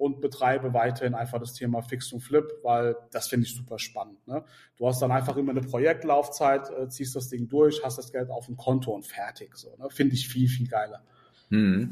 [0.00, 4.26] und betreibe weiterhin einfach das Thema Fix und Flip, weil das finde ich super spannend.
[4.26, 4.42] Ne?
[4.78, 8.30] Du hast dann einfach immer eine Projektlaufzeit, äh, ziehst das Ding durch, hast das Geld
[8.30, 9.54] auf dem Konto und fertig.
[9.58, 9.90] So, ne?
[9.90, 11.02] Finde ich viel, viel geiler.
[11.50, 11.90] Hm.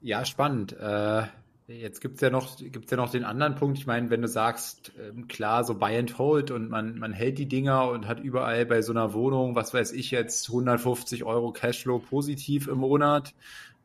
[0.00, 0.76] Ja, spannend.
[0.78, 1.24] Äh,
[1.66, 3.78] jetzt gibt's ja noch, ja noch den anderen Punkt.
[3.78, 7.38] Ich meine, wenn du sagst, äh, klar, so Buy and Hold und man, man hält
[7.38, 11.50] die Dinger und hat überall bei so einer Wohnung, was weiß ich jetzt, 150 Euro
[11.50, 13.34] Cashflow positiv im Monat ähm,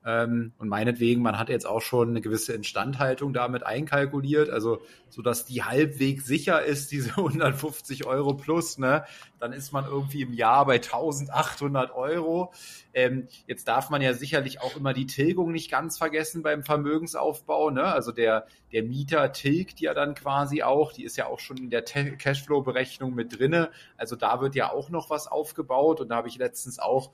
[0.06, 5.46] und meinetwegen, man hat jetzt auch schon eine gewisse Instandhaltung damit einkalkuliert, also so dass
[5.46, 9.06] die halbwegs sicher ist, diese 150 Euro plus, ne?
[9.40, 12.52] Dann ist man irgendwie im Jahr bei 1800 Euro.
[12.94, 17.70] Ähm, jetzt darf man ja sicherlich auch immer die Tilgung nicht ganz vergessen beim Vermögensaufbau,
[17.70, 17.86] ne?
[17.86, 21.70] Also der, der Mieter tilgt ja dann quasi auch, die ist ja auch schon in
[21.70, 23.70] der Cashflow-Berechnung mit drinne.
[23.96, 27.12] Also da wird ja auch noch was aufgebaut und da habe ich letztens auch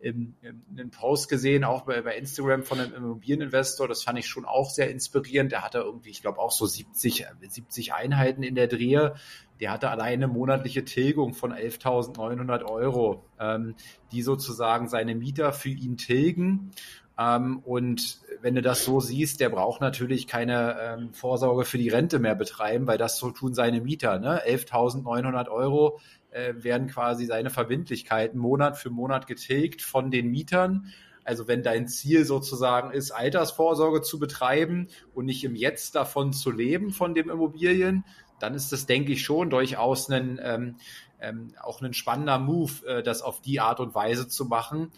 [0.00, 3.88] im, im, einen Post gesehen, auch bei, bei Instagram von einem Immobilieninvestor.
[3.88, 5.52] Das fand ich schon auch sehr inspirierend.
[5.52, 9.14] Der hatte irgendwie, ich glaube, auch so 70, 70 Einheiten in der Drehe.
[9.60, 13.74] Der hatte alleine monatliche Tilgung von 11.900 Euro, ähm,
[14.12, 16.72] die sozusagen seine Mieter für ihn tilgen.
[17.18, 21.88] Ähm, und wenn du das so siehst, der braucht natürlich keine ähm, Vorsorge für die
[21.88, 24.18] Rente mehr betreiben, weil das so tun seine Mieter.
[24.18, 24.42] Ne?
[24.46, 26.00] 11.900 Euro
[26.34, 30.92] äh, werden quasi seine Verbindlichkeiten Monat für Monat getilgt von den Mietern.
[31.22, 36.50] Also wenn dein Ziel sozusagen ist, Altersvorsorge zu betreiben und nicht im Jetzt davon zu
[36.50, 38.04] leben, von dem Immobilien,
[38.40, 40.76] dann ist das, denke ich, schon durchaus ein, ähm,
[41.20, 44.90] ähm, auch ein spannender Move, äh, das auf die Art und Weise zu machen.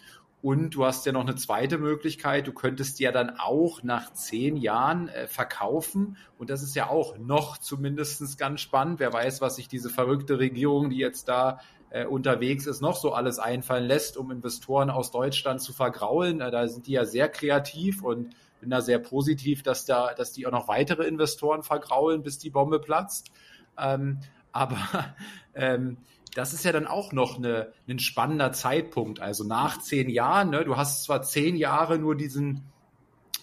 [0.47, 2.47] Und du hast ja noch eine zweite Möglichkeit.
[2.47, 6.15] Du könntest ja dann auch nach zehn Jahren äh, verkaufen.
[6.37, 9.01] Und das ist ja auch noch zumindest ganz spannend.
[9.01, 13.11] Wer weiß, was sich diese verrückte Regierung, die jetzt da äh, unterwegs ist, noch so
[13.11, 16.39] alles einfallen lässt, um Investoren aus Deutschland zu vergraulen.
[16.39, 20.31] Äh, da sind die ja sehr kreativ und bin da sehr positiv, dass da, dass
[20.31, 23.31] die auch noch weitere Investoren vergraulen, bis die Bombe platzt.
[23.77, 24.21] Ähm,
[24.57, 25.15] aber
[25.55, 25.97] ähm,
[26.35, 29.19] das ist ja dann auch noch eine, ein spannender Zeitpunkt.
[29.19, 32.63] Also nach zehn Jahren, ne, du hast zwar zehn Jahre nur diesen,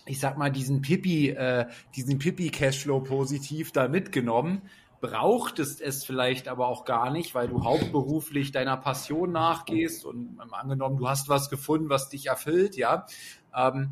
[0.07, 4.63] ich sag mal, diesen Pipi, äh, diesen Pipi-Cashflow positiv da mitgenommen,
[5.01, 10.55] brauchtest es vielleicht aber auch gar nicht, weil du hauptberuflich deiner Passion nachgehst und ähm,
[10.55, 13.07] angenommen, du hast was gefunden, was dich erfüllt, ja,
[13.55, 13.91] ähm,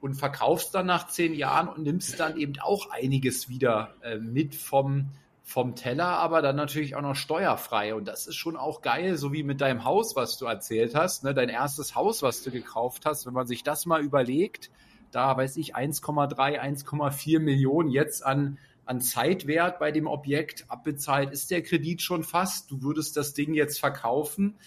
[0.00, 4.54] und verkaufst dann nach zehn Jahren und nimmst dann eben auch einiges wieder äh, mit
[4.54, 5.10] vom
[5.48, 7.94] vom Teller, aber dann natürlich auch noch steuerfrei.
[7.94, 11.24] Und das ist schon auch geil, so wie mit deinem Haus, was du erzählt hast,
[11.24, 11.32] ne?
[11.32, 14.70] dein erstes Haus, was du gekauft hast, wenn man sich das mal überlegt,
[15.10, 21.50] da weiß ich 1,3, 1,4 Millionen jetzt an, an Zeitwert bei dem Objekt abbezahlt, ist
[21.50, 22.70] der Kredit schon fast.
[22.70, 24.58] Du würdest das Ding jetzt verkaufen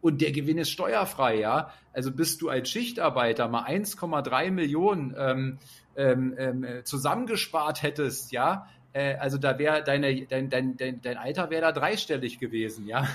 [0.00, 1.70] und der Gewinn ist steuerfrei, ja.
[1.92, 5.58] Also bist du als Schichtarbeiter mal 1,3 Millionen ähm,
[5.96, 11.50] ähm, ähm, zusammengespart hättest, ja, äh, also da wäre deine dein, dein, dein, dein Alter
[11.50, 13.06] wäre da dreistellig gewesen, ja.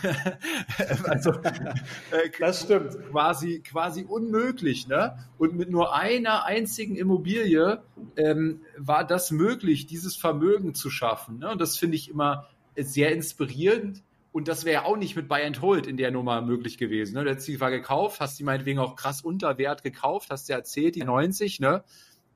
[1.03, 2.97] also äh, das stimmt.
[3.11, 5.17] Quasi quasi unmöglich, ne?
[5.37, 7.83] Und mit nur einer einzigen Immobilie
[8.15, 11.39] ähm, war das möglich, dieses Vermögen zu schaffen.
[11.39, 11.51] Ne?
[11.51, 15.43] Und das finde ich immer sehr inspirierend Und das wäre ja auch nicht mit Buy
[15.43, 17.13] and Hold in der Nummer möglich gewesen.
[17.15, 17.23] Ne?
[17.23, 20.55] Du hättest die war gekauft, hast die meinetwegen auch krass unter Wert gekauft, hast dir
[20.55, 21.83] erzählt, die 90, ne?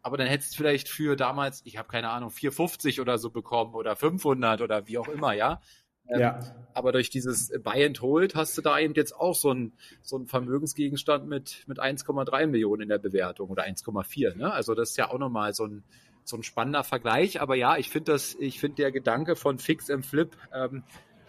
[0.09, 3.75] Aber dann hättest du vielleicht für damals, ich habe keine Ahnung, 450 oder so bekommen
[3.75, 5.61] oder 500 oder wie auch immer, ja.
[6.07, 6.39] Ähm, ja.
[6.73, 10.15] Aber durch dieses Buy and Hold hast du da eben jetzt auch so einen so
[10.15, 14.35] einen Vermögensgegenstand mit, mit 1,3 Millionen in der Bewertung oder 1,4.
[14.35, 14.51] Ne?
[14.51, 15.83] Also das ist ja auch nochmal so ein,
[16.23, 17.39] so ein spannender Vergleich.
[17.39, 20.81] Aber ja, ich finde das, ich finde der Gedanke von Fix and Flip ähm,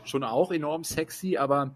[0.04, 1.74] schon auch enorm sexy, aber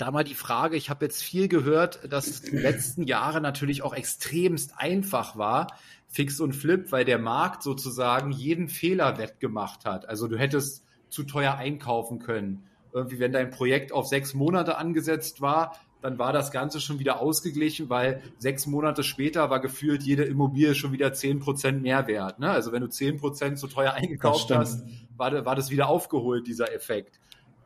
[0.00, 3.82] da mal die Frage, ich habe jetzt viel gehört, dass es die letzten Jahre natürlich
[3.82, 5.68] auch extremst einfach war,
[6.08, 10.08] Fix und Flip, weil der Markt sozusagen jeden Fehler wettgemacht hat.
[10.08, 12.64] Also du hättest zu teuer einkaufen können.
[12.92, 17.20] Irgendwie, wenn dein Projekt auf sechs Monate angesetzt war, dann war das Ganze schon wieder
[17.20, 22.38] ausgeglichen, weil sechs Monate später war gefühlt jede Immobilie schon wieder zehn Prozent mehr wert.
[22.38, 22.50] Ne?
[22.50, 24.82] Also wenn du zehn Prozent zu teuer eingekauft hast,
[25.16, 27.20] war, war das wieder aufgeholt, dieser Effekt.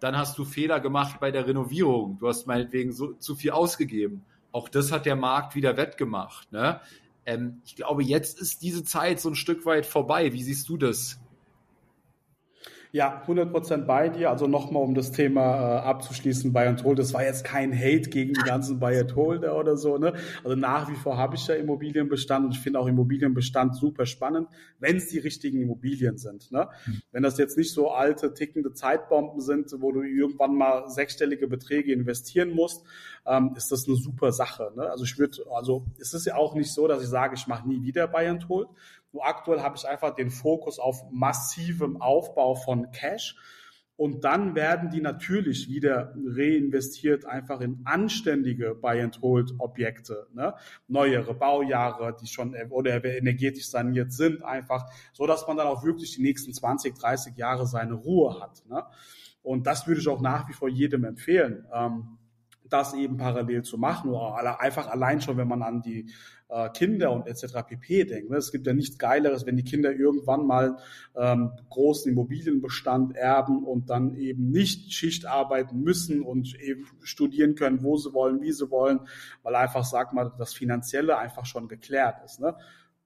[0.05, 2.19] Dann hast du Fehler gemacht bei der Renovierung.
[2.19, 4.23] Du hast meinetwegen so, zu viel ausgegeben.
[4.53, 6.53] Auch das hat der Markt wieder wettgemacht.
[6.53, 6.79] Ne?
[7.25, 10.35] Ähm, ich glaube, jetzt ist diese Zeit so ein Stück weit vorbei.
[10.35, 11.19] Wie siehst du das?
[12.95, 14.31] Ja, 100% bei dir.
[14.31, 17.01] Also nochmal, um das Thema äh, abzuschließen, Buy and Hold.
[17.01, 19.99] Das war jetzt kein Hate gegen die ganzen Buy and Holder oder so.
[19.99, 20.13] Ne?
[20.45, 24.47] Also nach wie vor habe ich ja Immobilienbestand und ich finde auch Immobilienbestand super spannend,
[24.79, 26.53] wenn es die richtigen Immobilien sind.
[26.53, 26.69] Ne?
[26.87, 27.03] Mhm.
[27.11, 31.93] Wenn das jetzt nicht so alte, tickende Zeitbomben sind, wo du irgendwann mal sechsstellige Beträge
[31.93, 32.85] investieren musst,
[33.27, 34.71] ähm, ist das eine super Sache.
[34.77, 34.89] Ne?
[34.89, 37.69] Also ich würde, also es ist ja auch nicht so, dass ich sage, ich mache
[37.69, 38.69] nie wieder Buy and Hold.
[39.15, 43.37] Nur aktuell habe ich einfach den Fokus auf massivem Aufbau von Cash.
[43.97, 50.55] Und dann werden die natürlich wieder reinvestiert einfach in anständige Buy-and-Hold-Objekte, ne?
[50.89, 56.17] neuere Baujahre, die schon oder energetisch saniert sind, einfach, so dass man dann auch wirklich
[56.17, 58.67] die nächsten 20, 30 Jahre seine Ruhe hat.
[58.69, 58.83] Ne?
[59.45, 61.65] Und das würde ich auch nach wie vor jedem empfehlen.
[61.73, 62.19] Ähm,
[62.75, 66.11] das eben parallel zu machen oder einfach allein schon, wenn man an die
[66.49, 67.63] äh, Kinder und etc.
[67.67, 68.05] pp.
[68.05, 68.31] denkt.
[68.31, 68.37] Ne?
[68.37, 70.77] Es gibt ja nichts Geileres, wenn die Kinder irgendwann mal
[71.17, 77.85] ähm, großen Immobilienbestand erben und dann eben nicht Schicht arbeiten müssen und eben studieren können,
[77.85, 79.01] wo sie wollen, wie sie wollen,
[79.45, 82.41] weil einfach, sag mal, das Finanzielle einfach schon geklärt ist.
[82.41, 82.57] Ne?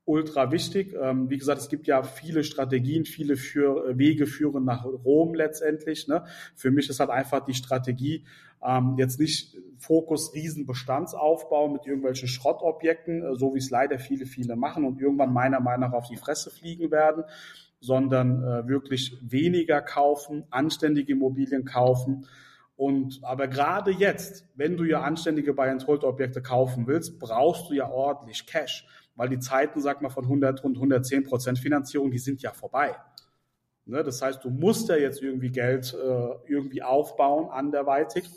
[0.08, 0.96] Ultra wichtig.
[1.00, 5.34] Ähm, wie gesagt, es gibt ja viele Strategien, viele für, äh, Wege führen nach Rom
[5.34, 6.08] letztendlich.
[6.08, 6.24] Ne?
[6.54, 8.24] Für mich ist halt einfach die Strategie,
[8.66, 14.56] ähm, jetzt nicht Fokus Riesenbestandsaufbau mit irgendwelchen Schrottobjekten, äh, so wie es leider viele, viele
[14.56, 17.24] machen und irgendwann meiner Meinung nach auf die Fresse fliegen werden,
[17.80, 22.26] sondern äh, wirklich weniger kaufen, anständige Immobilien kaufen.
[22.76, 28.46] Und aber gerade jetzt, wenn du ja anständige Buy-and-Hold-Objekte kaufen willst, brauchst du ja ordentlich
[28.46, 28.86] Cash
[29.18, 32.94] weil die Zeiten, sag mal, von 100 und 110 Prozent Finanzierung, die sind ja vorbei.
[33.84, 34.04] Ne?
[34.04, 38.30] Das heißt, du musst ja jetzt irgendwie Geld äh, irgendwie aufbauen anderweitig,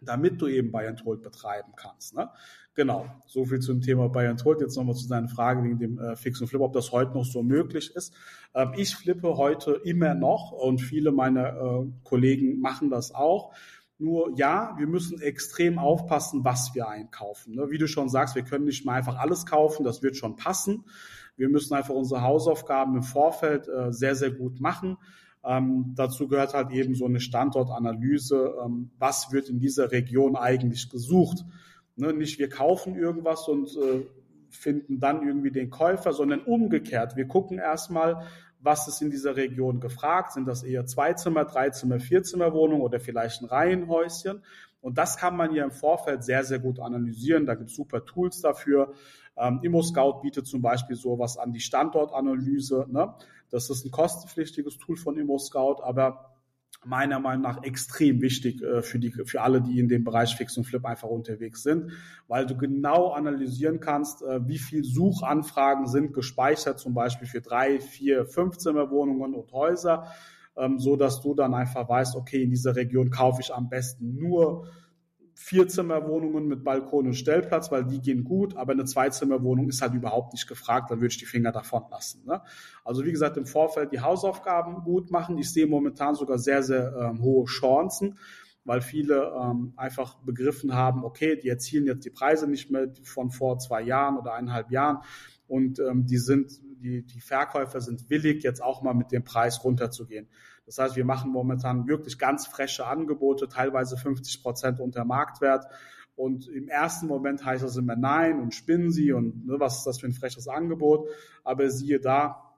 [0.00, 2.14] damit du eben Buy and Hold betreiben kannst.
[2.14, 2.30] Ne?
[2.74, 4.60] Genau, so viel zum Thema Buy and Hold.
[4.60, 7.24] Jetzt nochmal zu deiner Frage wegen dem äh, Fix und Flip, ob das heute noch
[7.24, 8.14] so möglich ist.
[8.54, 13.52] Ähm, ich flippe heute immer noch und viele meiner äh, Kollegen machen das auch.
[14.02, 17.54] Nur ja, wir müssen extrem aufpassen, was wir einkaufen.
[17.54, 17.70] Ne?
[17.70, 20.84] Wie du schon sagst, wir können nicht mal einfach alles kaufen, das wird schon passen.
[21.36, 24.96] Wir müssen einfach unsere Hausaufgaben im Vorfeld äh, sehr, sehr gut machen.
[25.44, 28.56] Ähm, dazu gehört halt eben so eine Standortanalyse.
[28.64, 31.44] Ähm, was wird in dieser Region eigentlich gesucht?
[31.94, 32.12] Ne?
[32.12, 34.04] Nicht wir kaufen irgendwas und äh,
[34.50, 37.14] finden dann irgendwie den Käufer, sondern umgekehrt.
[37.14, 38.26] Wir gucken erstmal,
[38.62, 40.32] was ist in dieser Region gefragt?
[40.32, 44.42] Sind das eher Zweizimmer, Dreizimmer, Vierzimmerwohnungen oder vielleicht ein Reihenhäuschen?
[44.80, 47.46] Und das kann man ja im Vorfeld sehr, sehr gut analysieren.
[47.46, 48.94] Da gibt es super Tools dafür.
[49.36, 52.86] Ähm, ImmoScout bietet zum Beispiel sowas an die Standortanalyse.
[52.90, 53.14] Ne?
[53.50, 56.31] Das ist ein kostenpflichtiges Tool von ImmoScout, aber
[56.84, 60.56] meiner Meinung nach extrem wichtig äh, für, die, für alle, die in dem Bereich Fix
[60.56, 61.92] und Flip einfach unterwegs sind,
[62.28, 67.80] weil du genau analysieren kannst, äh, wie viel Suchanfragen sind gespeichert, zum Beispiel für drei,
[67.80, 70.06] vier, fünf Zimmerwohnungen und Häuser,
[70.56, 74.16] ähm, so dass du dann einfach weißt, okay, in dieser Region kaufe ich am besten
[74.16, 74.66] nur
[75.52, 80.32] Vierzimmerwohnungen mit Balkon und Stellplatz, weil die gehen gut, aber eine Zweizimmerwohnung ist halt überhaupt
[80.32, 82.24] nicht gefragt, dann würde ich die Finger davon lassen.
[82.24, 82.40] Ne?
[82.86, 85.36] Also wie gesagt, im Vorfeld die Hausaufgaben gut machen.
[85.36, 88.18] Ich sehe momentan sogar sehr, sehr ähm, hohe Chancen,
[88.64, 93.30] weil viele ähm, einfach begriffen haben, okay, die erzielen jetzt die Preise nicht mehr von
[93.30, 95.00] vor zwei Jahren oder eineinhalb Jahren
[95.48, 96.50] und ähm, die sind,
[96.80, 100.28] die, die Verkäufer sind willig, jetzt auch mal mit dem Preis runterzugehen.
[100.76, 105.66] Das heißt, wir machen momentan wirklich ganz frische Angebote, teilweise 50 Prozent unter Marktwert.
[106.16, 109.86] Und im ersten Moment heißt das immer nein und spinnen Sie und ne, was ist
[109.86, 111.08] das für ein freches Angebot.
[111.44, 112.51] Aber siehe da,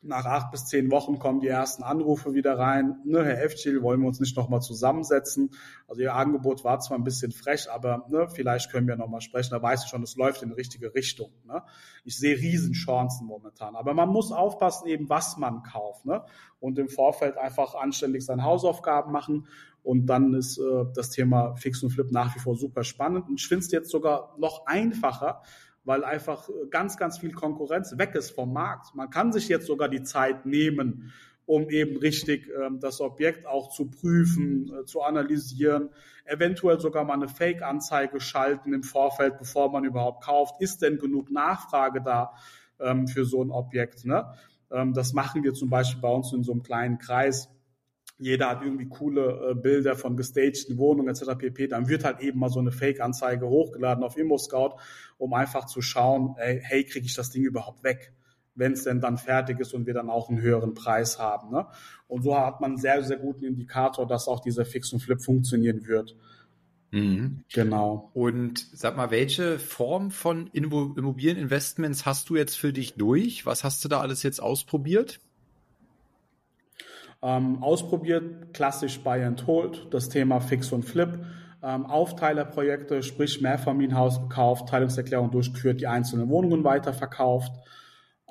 [0.00, 2.96] nach acht bis zehn Wochen kommen die ersten Anrufe wieder rein.
[3.04, 5.50] Ne, Herr Efschil, wollen wir uns nicht nochmal zusammensetzen?
[5.88, 9.50] Also Ihr Angebot war zwar ein bisschen frech, aber ne, vielleicht können wir nochmal sprechen.
[9.50, 11.32] Da weiß ich schon, es läuft in die richtige Richtung.
[11.46, 11.62] Ne?
[12.04, 13.74] Ich sehe Riesenchancen momentan.
[13.74, 16.06] Aber man muss aufpassen, eben was man kauft.
[16.06, 16.24] Ne?
[16.60, 19.48] Und im Vorfeld einfach anständig seine Hausaufgaben machen.
[19.82, 23.28] Und dann ist äh, das Thema Fix und Flip nach wie vor super spannend.
[23.28, 25.42] Und ich finde es jetzt sogar noch einfacher,
[25.88, 28.94] weil einfach ganz, ganz viel Konkurrenz weg ist vom Markt.
[28.94, 31.14] Man kann sich jetzt sogar die Zeit nehmen,
[31.46, 35.88] um eben richtig ähm, das Objekt auch zu prüfen, äh, zu analysieren,
[36.26, 40.60] eventuell sogar mal eine Fake-Anzeige schalten im Vorfeld, bevor man überhaupt kauft.
[40.60, 42.34] Ist denn genug Nachfrage da
[42.78, 44.04] ähm, für so ein Objekt?
[44.04, 44.30] Ne?
[44.70, 47.48] Ähm, das machen wir zum Beispiel bei uns in so einem kleinen Kreis
[48.18, 51.38] jeder hat irgendwie coole äh, Bilder von gestagten Wohnungen etc.
[51.38, 51.68] pp.
[51.68, 54.76] Dann wird halt eben mal so eine Fake-Anzeige hochgeladen auf ImmoScout,
[55.18, 58.12] um einfach zu schauen, ey, hey, kriege ich das Ding überhaupt weg,
[58.54, 61.50] wenn es denn dann fertig ist und wir dann auch einen höheren Preis haben.
[61.50, 61.66] Ne?
[62.08, 65.20] Und so hat man einen sehr, sehr guten Indikator, dass auch dieser Fix und Flip
[65.20, 66.16] funktionieren wird.
[66.90, 67.44] Mhm.
[67.52, 68.10] Genau.
[68.14, 73.46] Und sag mal, welche Form von Immobilieninvestments hast du jetzt für dich durch?
[73.46, 75.20] Was hast du da alles jetzt ausprobiert?
[77.20, 81.24] Ähm, ausprobiert, klassisch Buy and Hold, das Thema Fix und Flip.
[81.60, 87.52] Ähm, Aufteilerprojekte, sprich Mehrfamilienhaus gekauft, Teilungserklärung durchgeführt, die einzelnen Wohnungen weiterverkauft.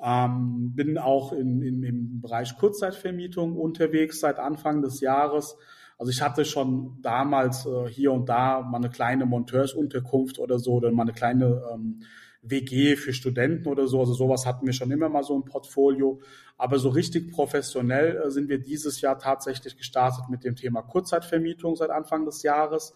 [0.02, 5.56] Ähm, bin auch in, in, im Bereich Kurzzeitvermietung unterwegs seit Anfang des Jahres.
[5.98, 10.74] Also ich hatte schon damals äh, hier und da mal eine kleine Monteursunterkunft oder so
[10.74, 12.00] oder mal eine kleine ähm,
[12.42, 14.00] WG für Studenten oder so.
[14.00, 16.20] Also sowas hatten wir schon immer mal so ein Portfolio.
[16.56, 21.76] Aber so richtig professionell äh, sind wir dieses Jahr tatsächlich gestartet mit dem Thema Kurzzeitvermietung
[21.76, 22.94] seit Anfang des Jahres.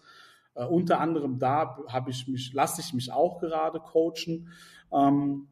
[0.55, 4.49] Uh, unter anderem da habe ich mich, lasse ich mich auch gerade coachen
[4.93, 5.47] ähm,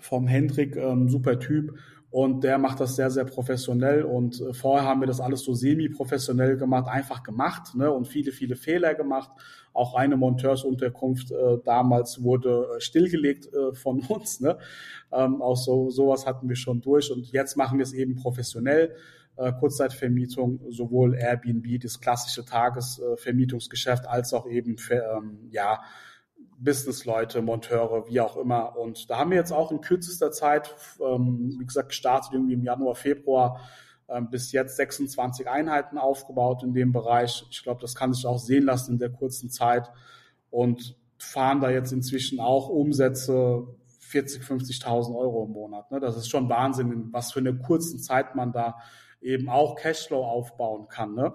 [0.00, 1.78] vom Hendrik, ähm, super Typ.
[2.10, 4.02] Und der macht das sehr, sehr professionell.
[4.02, 7.90] Und äh, vorher haben wir das alles so semi-professionell gemacht, einfach gemacht ne?
[7.90, 9.30] und viele, viele Fehler gemacht.
[9.72, 14.40] Auch eine Monteursunterkunft äh, damals wurde äh, stillgelegt äh, von uns.
[14.40, 14.58] Ne?
[15.12, 17.12] Ähm, auch so sowas hatten wir schon durch.
[17.12, 18.96] Und jetzt machen wir es eben professionell.
[19.36, 25.80] Äh, Kurzzeitvermietung, sowohl Airbnb, das klassische Tagesvermietungsgeschäft, als auch eben für, ähm, ja,
[26.62, 28.76] Businessleute, Monteure, wie auch immer.
[28.76, 32.62] Und da haben wir jetzt auch in kürzester Zeit, ähm, wie gesagt, gestartet irgendwie im
[32.62, 33.60] Januar, Februar,
[34.08, 37.46] ähm, bis jetzt 26 Einheiten aufgebaut in dem Bereich.
[37.50, 39.90] Ich glaube, das kann sich auch sehen lassen in der kurzen Zeit
[40.50, 43.66] und fahren da jetzt inzwischen auch Umsätze
[44.00, 45.90] 40, 50.000 Euro im Monat.
[45.90, 46.00] Ne?
[46.00, 48.76] Das ist schon Wahnsinn, in was für eine kurzen Zeit man da
[49.20, 51.14] eben auch Cashflow aufbauen kann.
[51.14, 51.32] Ne?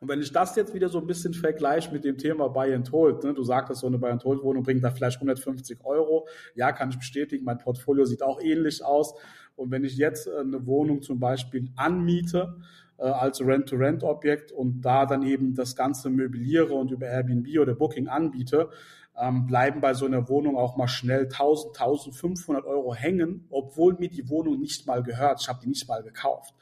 [0.00, 2.90] Und wenn ich das jetzt wieder so ein bisschen vergleiche mit dem Thema Buy and
[2.92, 6.26] Hold, ne, du sagtest, so eine Buy and Hold Wohnung bringt da vielleicht 150 Euro.
[6.54, 9.14] Ja, kann ich bestätigen, mein Portfolio sieht auch ähnlich aus.
[9.56, 12.56] Und wenn ich jetzt äh, eine Wohnung zum Beispiel anmiete,
[12.98, 18.08] äh, als Rent-to-Rent-Objekt und da dann eben das Ganze möbliere und über Airbnb oder Booking
[18.08, 18.70] anbiete,
[19.16, 24.08] ähm, bleiben bei so einer Wohnung auch mal schnell 1000, 1500 Euro hängen, obwohl mir
[24.08, 25.40] die Wohnung nicht mal gehört.
[25.40, 26.54] Ich habe die nicht mal gekauft.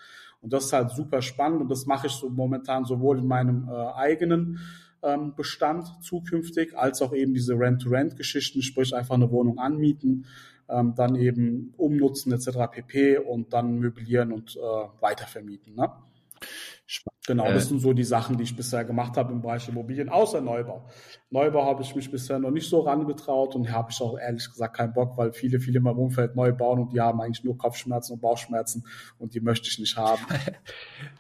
[0.43, 3.69] Und das ist halt super spannend und das mache ich so momentan sowohl in meinem
[3.69, 4.59] äh, eigenen
[5.03, 10.27] ähm, Bestand zukünftig, als auch eben diese Rent-to-Rent-Geschichten, sprich einfach eine Wohnung anmieten,
[10.69, 12.71] ähm, dann eben umnutzen etc.
[12.71, 13.19] pp.
[13.19, 14.61] und dann möblieren und äh,
[15.01, 15.75] weitervermieten.
[15.75, 15.91] Ne?
[17.27, 17.69] Genau, das äh.
[17.69, 20.89] sind so die Sachen, die ich bisher gemacht habe im Bereich Immobilien, außer Neubau.
[21.31, 24.77] Neubau habe ich mich bisher noch nicht so rangetraut und habe ich auch ehrlich gesagt
[24.77, 27.57] keinen Bock, weil viele, viele in meinem Umfeld neu bauen und die haben eigentlich nur
[27.57, 28.85] Kopfschmerzen und Bauchschmerzen
[29.19, 30.23] und die möchte ich nicht haben.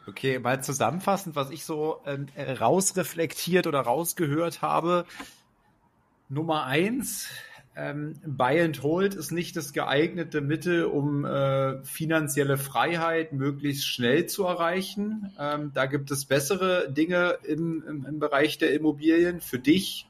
[0.09, 5.05] Okay, mal zusammenfassend, was ich so ähm, rausreflektiert oder rausgehört habe.
[6.29, 7.29] Nummer eins,
[7.75, 14.27] ähm, Buy and Hold ist nicht das geeignete Mittel, um äh, finanzielle Freiheit möglichst schnell
[14.27, 15.33] zu erreichen.
[15.39, 19.41] Ähm, da gibt es bessere Dinge im, im, im Bereich der Immobilien.
[19.41, 20.07] Für dich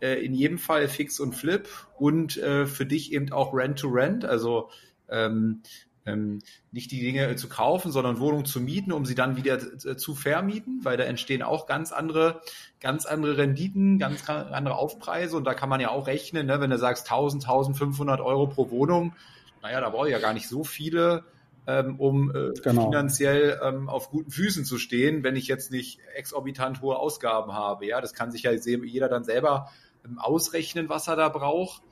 [0.00, 3.88] äh, in jedem Fall Fix und Flip und äh, für dich eben auch Rent to
[3.88, 4.24] Rent.
[4.24, 4.70] Also
[5.10, 5.60] ähm,
[6.06, 6.40] ähm,
[6.72, 9.58] nicht die Dinge zu kaufen, sondern Wohnungen zu mieten, um sie dann wieder
[9.96, 12.40] zu vermieten, weil da entstehen auch ganz andere,
[12.80, 16.70] ganz andere Renditen, ganz andere Aufpreise und da kann man ja auch rechnen, ne, wenn
[16.70, 19.14] du sagst 1000, 1500 Euro pro Wohnung,
[19.62, 21.24] naja, da brauche ich ja gar nicht so viele,
[21.66, 22.86] ähm, um äh, genau.
[22.86, 27.86] finanziell ähm, auf guten Füßen zu stehen, wenn ich jetzt nicht exorbitant hohe Ausgaben habe.
[27.86, 29.70] Ja, das kann sich ja jeder dann selber
[30.04, 31.82] ähm, ausrechnen, was er da braucht.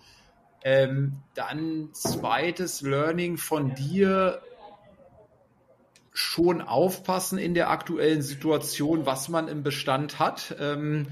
[0.63, 4.43] Ähm, dann zweites Learning von dir,
[6.13, 10.55] schon aufpassen in der aktuellen Situation, was man im Bestand hat.
[10.61, 11.07] Ähm,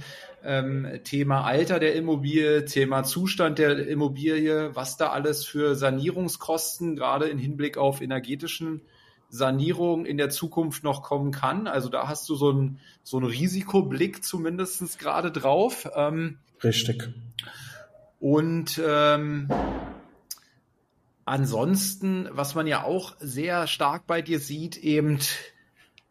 [0.44, 7.26] ähm, Thema Alter der Immobilie, Thema Zustand der Immobilie, was da alles für Sanierungskosten, gerade
[7.26, 8.82] im Hinblick auf energetischen
[9.30, 11.66] Sanierung in der Zukunft noch kommen kann.
[11.66, 15.88] Also da hast du so einen so einen Risikoblick zumindest gerade drauf.
[15.94, 17.10] Ähm, Richtig.
[18.20, 19.48] Und ähm,
[21.24, 25.18] ansonsten, was man ja auch sehr stark bei dir sieht, eben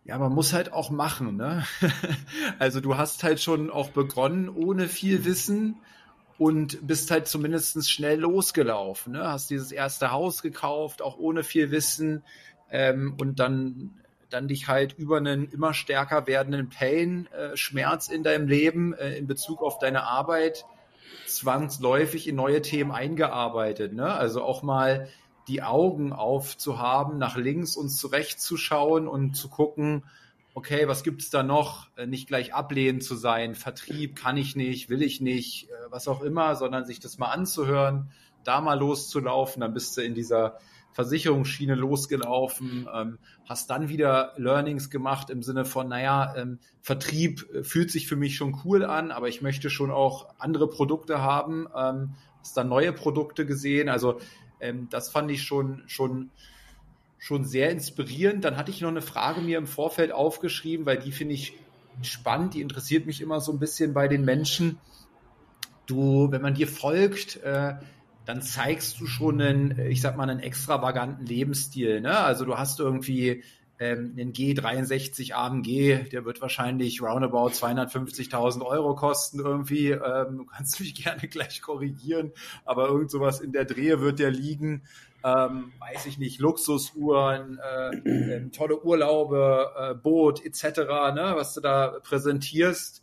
[0.07, 1.65] ja, man muss halt auch machen, ne?
[2.59, 5.81] also du hast halt schon auch begonnen ohne viel Wissen
[6.37, 9.27] und bist halt zumindest schnell losgelaufen, ne?
[9.27, 12.23] Hast dieses erste Haus gekauft, auch ohne viel Wissen
[12.71, 18.23] ähm, und dann dann dich halt über einen immer stärker werdenden Pain, äh, Schmerz in
[18.23, 20.65] deinem Leben äh, in Bezug auf deine Arbeit
[21.25, 23.93] zwangsläufig in neue Themen eingearbeitet.
[23.93, 24.11] Ne?
[24.11, 25.07] Also auch mal
[25.47, 30.03] die Augen aufzuhaben, nach links und zu rechts zu schauen und zu gucken,
[30.53, 31.87] okay, was gibt's da noch?
[31.95, 36.07] Äh, nicht gleich ablehnend zu sein, Vertrieb kann ich nicht, will ich nicht, äh, was
[36.07, 38.09] auch immer, sondern sich das mal anzuhören,
[38.43, 40.57] da mal loszulaufen, dann bist du in dieser
[40.97, 47.63] Versicherungsschiene losgelaufen, ähm, hast dann wieder Learnings gemacht im Sinne von, naja, ähm, Vertrieb äh,
[47.63, 51.67] fühlt sich für mich schon cool an, aber ich möchte schon auch andere Produkte haben,
[51.77, 54.19] ähm, hast dann neue Produkte gesehen, also
[54.59, 56.31] ähm, das fand ich schon, schon,
[57.19, 58.43] schon sehr inspirierend.
[58.43, 61.53] Dann hatte ich noch eine Frage mir im Vorfeld aufgeschrieben, weil die finde ich
[62.01, 64.79] spannend, die interessiert mich immer so ein bisschen bei den Menschen.
[65.85, 67.75] Du, wenn man dir folgt, äh,
[68.27, 72.01] dann zeigst du schon einen, ich sag mal, einen extravaganten Lebensstil.
[72.01, 72.17] Ne?
[72.17, 73.41] Also du hast irgendwie
[73.79, 79.91] ähm, einen G63 AMG, der wird wahrscheinlich roundabout 250.000 Euro kosten irgendwie.
[79.91, 82.33] Ähm, du kannst mich gerne gleich korrigieren,
[82.65, 84.83] aber irgend sowas in der Drehe wird der liegen.
[85.23, 90.79] Ähm, weiß ich nicht, Luxusuhren, äh, äh, tolle Urlaube, äh, Boot etc.,
[91.15, 93.01] ne, was du da präsentierst.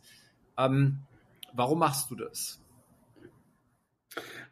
[0.55, 0.99] Ähm,
[1.53, 2.59] warum machst du das?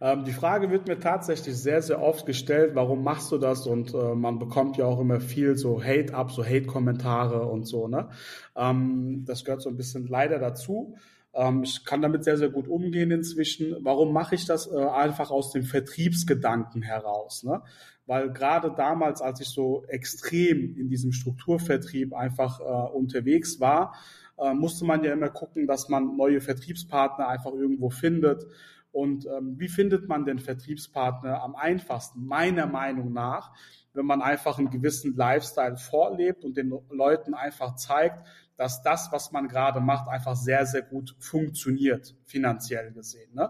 [0.03, 3.65] Ähm, die Frage wird mir tatsächlich sehr, sehr oft gestellt, warum machst du das?
[3.65, 7.87] Und äh, man bekommt ja auch immer viel so Hate ab, so Hate-Kommentare und so.
[7.87, 8.09] Ne?
[8.53, 10.97] Ähm, das gehört so ein bisschen leider dazu.
[11.33, 13.77] Ähm, ich kann damit sehr, sehr gut umgehen inzwischen.
[13.79, 14.69] Warum mache ich das?
[14.69, 17.45] Äh, einfach aus dem Vertriebsgedanken heraus.
[17.45, 17.61] Ne?
[18.05, 23.95] Weil gerade damals, als ich so extrem in diesem Strukturvertrieb einfach äh, unterwegs war,
[24.37, 28.45] äh, musste man ja immer gucken, dass man neue Vertriebspartner einfach irgendwo findet
[28.93, 32.23] und ähm, wie findet man den Vertriebspartner am einfachsten?
[32.25, 33.51] Meiner Meinung nach,
[33.93, 38.25] wenn man einfach einen gewissen Lifestyle vorlebt und den Leuten einfach zeigt,
[38.55, 43.33] dass das, was man gerade macht, einfach sehr, sehr gut funktioniert, finanziell gesehen.
[43.33, 43.49] Ne?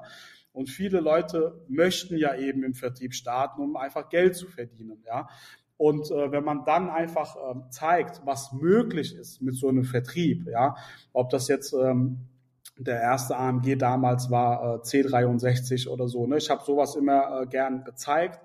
[0.53, 5.03] Und viele Leute möchten ja eben im Vertrieb starten, um einfach Geld zu verdienen.
[5.05, 5.27] Ja?
[5.75, 10.47] Und äh, wenn man dann einfach äh, zeigt, was möglich ist mit so einem Vertrieb,
[10.47, 10.75] ja,
[11.11, 12.29] ob das jetzt ähm,
[12.77, 16.25] der erste AMG damals war äh, C63 oder so.
[16.25, 16.37] Ne?
[16.37, 18.39] Ich habe sowas immer äh, gern gezeigt,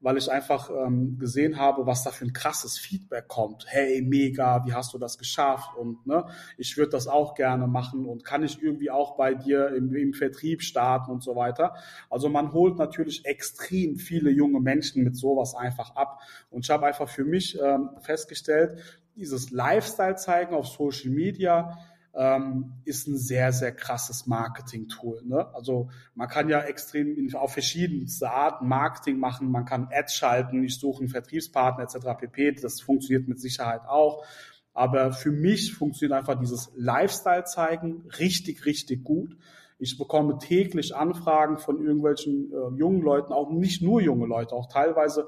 [0.00, 3.64] weil ich einfach ähm, gesehen habe, was da für ein krasses Feedback kommt.
[3.68, 5.76] Hey, mega, wie hast du das geschafft?
[5.76, 6.26] Und ne,
[6.58, 10.12] ich würde das auch gerne machen und kann ich irgendwie auch bei dir im, im
[10.12, 11.74] Vertrieb starten und so weiter.
[12.10, 16.20] Also man holt natürlich extrem viele junge Menschen mit sowas einfach ab.
[16.50, 18.78] Und ich habe einfach für mich ähm, festgestellt,
[19.16, 21.78] dieses Lifestyle zeigen auf Social Media,
[22.16, 25.22] ähm, ist ein sehr, sehr krasses Marketing-Tool.
[25.24, 25.52] Ne?
[25.54, 30.62] Also man kann ja extrem in, auf verschiedenste Arten Marketing machen, man kann Ads schalten,
[30.62, 32.18] ich suche einen Vertriebspartner etc.
[32.18, 32.52] pp.
[32.52, 34.24] Das funktioniert mit Sicherheit auch.
[34.72, 39.36] Aber für mich funktioniert einfach dieses Lifestyle zeigen richtig, richtig gut.
[39.78, 44.68] Ich bekomme täglich Anfragen von irgendwelchen äh, jungen Leuten, auch nicht nur junge Leute, auch
[44.68, 45.26] teilweise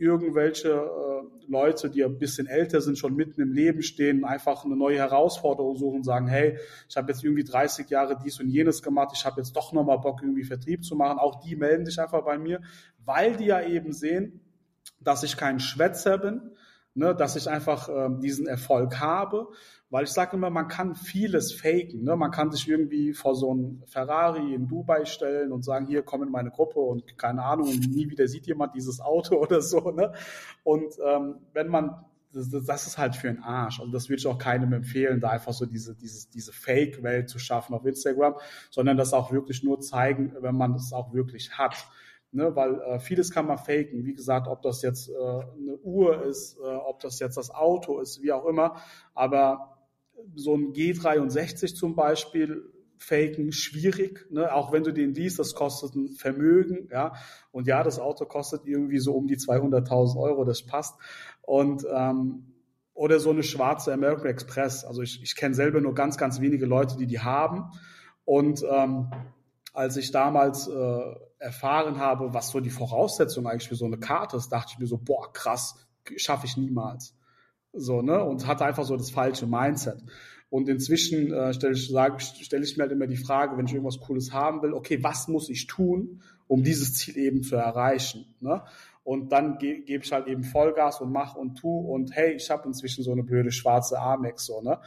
[0.00, 4.76] irgendwelche äh, Leute, die ein bisschen älter sind, schon mitten im Leben stehen, einfach eine
[4.76, 9.10] neue Herausforderung suchen, sagen, hey, ich habe jetzt irgendwie 30 Jahre dies und jenes gemacht,
[9.14, 11.18] ich habe jetzt doch nochmal Bock, irgendwie Vertrieb zu machen.
[11.18, 12.62] Auch die melden sich einfach bei mir,
[13.04, 14.40] weil die ja eben sehen,
[15.00, 16.52] dass ich kein Schwätzer bin,
[17.00, 19.48] ne, dass ich einfach äh, diesen Erfolg habe
[19.90, 22.04] weil ich sage immer, man kann vieles faken.
[22.04, 22.14] Ne?
[22.14, 26.22] Man kann sich irgendwie vor so ein Ferrari in Dubai stellen und sagen, hier komm
[26.22, 29.90] in meine Gruppe und keine Ahnung, und nie wieder sieht jemand dieses Auto oder so.
[29.90, 30.12] Ne?
[30.62, 33.80] Und ähm, wenn man das, das ist halt für einen Arsch.
[33.80, 37.40] Und das würde ich auch keinem empfehlen, da einfach so diese, diese, diese Fake-Welt zu
[37.40, 38.36] schaffen auf Instagram,
[38.70, 41.74] sondern das auch wirklich nur zeigen, wenn man es auch wirklich hat.
[42.32, 44.04] Ne, weil äh, vieles kann man faken.
[44.04, 47.98] Wie gesagt, ob das jetzt äh, eine Uhr ist, äh, ob das jetzt das Auto
[47.98, 48.76] ist, wie auch immer.
[49.14, 49.78] Aber
[50.36, 52.70] so ein G63 zum Beispiel
[53.00, 54.54] faken schwierig, ne?
[54.54, 57.14] auch wenn du den liest, das kostet ein Vermögen, ja,
[57.50, 60.96] und ja, das Auto kostet irgendwie so um die 200.000 Euro, das passt,
[61.40, 62.52] und ähm,
[62.92, 66.66] oder so eine schwarze American Express, also ich, ich kenne selber nur ganz, ganz wenige
[66.66, 67.70] Leute, die die haben,
[68.26, 69.10] und ähm,
[69.72, 74.36] als ich damals äh, erfahren habe, was so die Voraussetzung eigentlich für so eine Karte
[74.36, 75.76] ist, dachte ich mir so, boah, krass,
[76.16, 77.16] schaffe ich niemals.
[77.72, 78.22] So, ne?
[78.22, 80.02] Und hatte einfach so das falsche Mindset.
[80.48, 81.86] Und inzwischen äh, stelle ich,
[82.44, 85.28] stell ich mir halt immer die Frage, wenn ich irgendwas Cooles haben will, okay, was
[85.28, 88.34] muss ich tun, um dieses Ziel eben zu erreichen?
[88.40, 88.62] Ne?
[89.04, 92.50] Und dann ge gebe ich halt eben Vollgas und mach und tu und hey, ich
[92.50, 94.78] habe inzwischen so eine blöde schwarze Amex so, ne?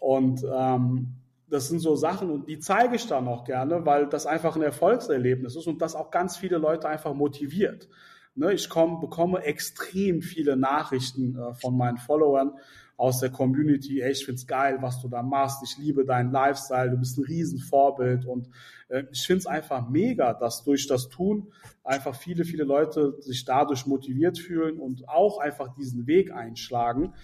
[0.00, 1.14] Und ähm,
[1.48, 4.62] das sind so Sachen und die zeige ich dann auch gerne, weil das einfach ein
[4.62, 7.88] Erfolgserlebnis ist und das auch ganz viele Leute einfach motiviert.
[8.34, 12.52] Ne, ich komm, bekomme extrem viele Nachrichten äh, von meinen Followern
[12.98, 14.00] aus der Community.
[14.02, 15.62] Hey, ich find's geil, was du da machst.
[15.62, 16.90] Ich liebe deinen Lifestyle.
[16.90, 18.50] Du bist ein Riesenvorbild und
[18.88, 23.86] äh, ich find's einfach mega, dass durch das Tun einfach viele, viele Leute sich dadurch
[23.86, 27.14] motiviert fühlen und auch einfach diesen Weg einschlagen.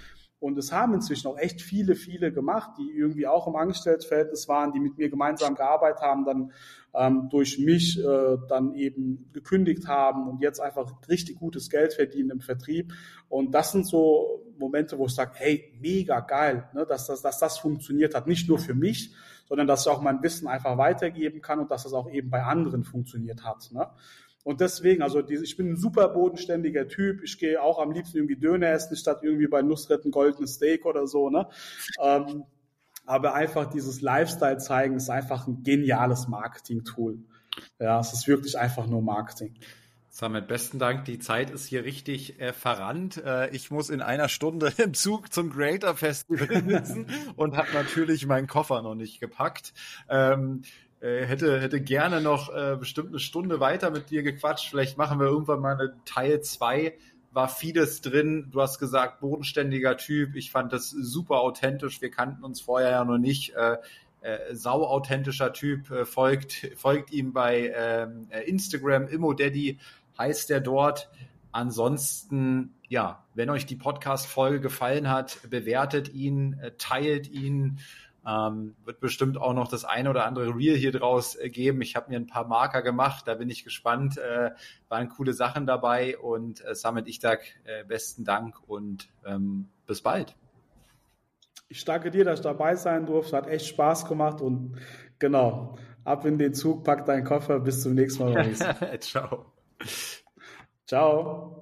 [0.43, 4.73] Und es haben inzwischen auch echt viele, viele gemacht, die irgendwie auch im Angestelltenverhältnis waren,
[4.73, 6.53] die mit mir gemeinsam gearbeitet haben, dann
[6.95, 12.31] ähm, durch mich äh, dann eben gekündigt haben und jetzt einfach richtig gutes Geld verdienen
[12.31, 12.93] im Vertrieb.
[13.29, 17.39] Und das sind so Momente, wo ich sage, hey, mega geil, ne, dass, das, dass
[17.39, 18.27] das funktioniert hat.
[18.27, 19.15] Nicht nur für mich,
[19.47, 22.43] sondern dass ich auch mein Wissen einfach weitergeben kann und dass das auch eben bei
[22.43, 23.71] anderen funktioniert hat.
[23.71, 23.87] Ne?
[24.45, 27.23] Und deswegen, also die, ich bin ein super bodenständiger Typ.
[27.23, 31.07] Ich gehe auch am liebsten irgendwie Döner essen, statt irgendwie bei Nussretten goldenes Steak oder
[31.07, 31.31] so.
[31.31, 31.49] Ne?
[32.01, 32.45] Ähm,
[33.07, 37.19] aber einfach dieses Lifestyle zeigen ist einfach ein geniales Marketing-Tool.
[37.79, 39.55] Ja, es ist wirklich einfach nur Marketing.
[40.09, 41.07] Samet, besten Dank.
[41.07, 43.17] Die Zeit ist hier richtig äh, verrannt.
[43.25, 48.27] Äh, ich muss in einer Stunde im Zug zum Creator Festival sitzen und habe natürlich
[48.27, 49.73] meinen Koffer noch nicht gepackt.
[50.11, 50.67] Ähm, äh,
[51.03, 54.71] hätte, hätte gerne noch äh, bestimmt eine Stunde weiter mit dir gequatscht.
[54.71, 56.97] Vielleicht machen wir irgendwann mal eine Teil zwei.
[57.33, 58.49] War vieles drin.
[58.51, 60.37] Du hast gesagt, bodenständiger Typ.
[60.37, 62.01] Ich fand das super authentisch.
[62.01, 63.55] Wir kannten uns vorher ja noch nicht.
[63.55, 63.79] Äh,
[64.23, 65.91] äh, sau authentischer Typ.
[65.91, 69.09] Äh, folgt, folgt ihm bei ähm, äh, Instagram.
[69.09, 69.79] Immodaddy
[70.19, 71.11] heißt er dort.
[71.51, 77.81] Ansonsten, ja, wenn euch die Podcast-Folge gefallen hat, bewertet ihn, äh, teilt ihn,
[78.27, 81.83] ähm, wird bestimmt auch noch das eine oder andere Reel hier draus äh, geben.
[81.83, 84.19] Ich habe mir ein paar Marker gemacht, da bin ich gespannt.
[84.19, 84.51] Äh,
[84.89, 90.37] waren coole Sachen dabei und äh, Samit Ichtak, äh, besten Dank und ähm, bis bald.
[91.69, 93.37] Ich danke dir, dass ich dabei sein durfte.
[93.37, 94.77] Hat echt Spaß gemacht und
[95.19, 97.61] genau, ab in den Zug, pack deinen Koffer.
[97.61, 98.55] Bis zum nächsten Mal.
[99.01, 99.47] Ciao.
[100.87, 101.62] Ciao.